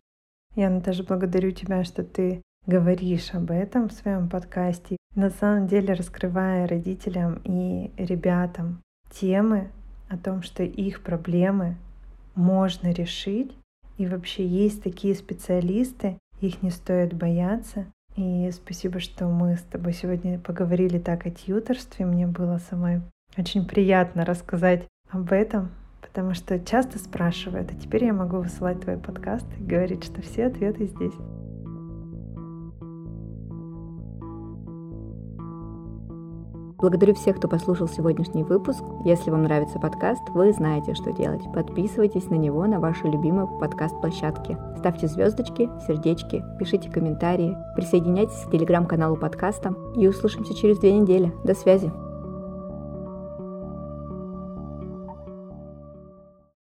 Я 0.55 0.79
тоже 0.79 1.03
благодарю 1.03 1.51
тебя, 1.51 1.83
что 1.83 2.03
ты 2.03 2.41
говоришь 2.65 3.33
об 3.33 3.51
этом 3.51 3.89
в 3.89 3.93
своем 3.93 4.29
подкасте. 4.29 4.95
На 5.15 5.29
самом 5.29 5.67
деле 5.67 5.93
раскрывая 5.93 6.67
родителям 6.67 7.41
и 7.43 7.91
ребятам 7.97 8.81
темы 9.11 9.71
о 10.07 10.17
том, 10.17 10.41
что 10.41 10.63
их 10.63 11.01
проблемы 11.01 11.75
можно 12.33 12.91
решить, 12.91 13.51
и 13.97 14.05
вообще 14.05 14.45
есть 14.45 14.83
такие 14.83 15.15
специалисты, 15.15 16.17
их 16.41 16.61
не 16.61 16.69
стоит 16.69 17.13
бояться. 17.13 17.85
И 18.15 18.49
спасибо, 18.51 18.99
что 18.99 19.27
мы 19.27 19.55
с 19.55 19.61
тобой 19.61 19.93
сегодня 19.93 20.37
поговорили 20.39 20.99
так 20.99 21.25
о 21.25 21.31
тьюторстве. 21.31 22.05
Мне 22.05 22.27
было 22.27 22.57
самой 22.57 23.01
очень 23.37 23.65
приятно 23.65 24.25
рассказать 24.25 24.85
об 25.09 25.31
этом, 25.31 25.71
потому 26.01 26.33
что 26.33 26.59
часто 26.59 26.99
спрашивают, 26.99 27.71
а 27.71 27.75
теперь 27.75 28.05
я 28.05 28.13
могу 28.13 28.37
высылать 28.37 28.81
твой 28.81 28.97
подкаст 28.97 29.45
и 29.57 29.63
говорить, 29.63 30.03
что 30.03 30.21
все 30.21 30.47
ответы 30.47 30.87
здесь. 30.87 31.13
Благодарю 36.81 37.13
всех, 37.13 37.37
кто 37.37 37.47
послушал 37.47 37.87
сегодняшний 37.87 38.43
выпуск. 38.43 38.83
Если 39.05 39.29
вам 39.29 39.43
нравится 39.43 39.79
подкаст, 39.79 40.23
вы 40.29 40.51
знаете, 40.51 40.95
что 40.95 41.13
делать. 41.13 41.43
Подписывайтесь 41.53 42.29
на 42.31 42.35
него 42.35 42.65
на 42.65 42.79
вашей 42.79 43.11
любимой 43.11 43.47
подкаст-площадке. 43.59 44.57
Ставьте 44.79 45.07
звездочки, 45.07 45.69
сердечки, 45.85 46.43
пишите 46.57 46.89
комментарии, 46.89 47.55
присоединяйтесь 47.75 48.45
к 48.47 48.51
телеграм-каналу 48.51 49.15
подкаста 49.15 49.75
и 49.95 50.07
услышимся 50.07 50.55
через 50.55 50.79
две 50.79 50.91
недели. 50.93 51.31
До 51.43 51.53
связи! 51.53 51.91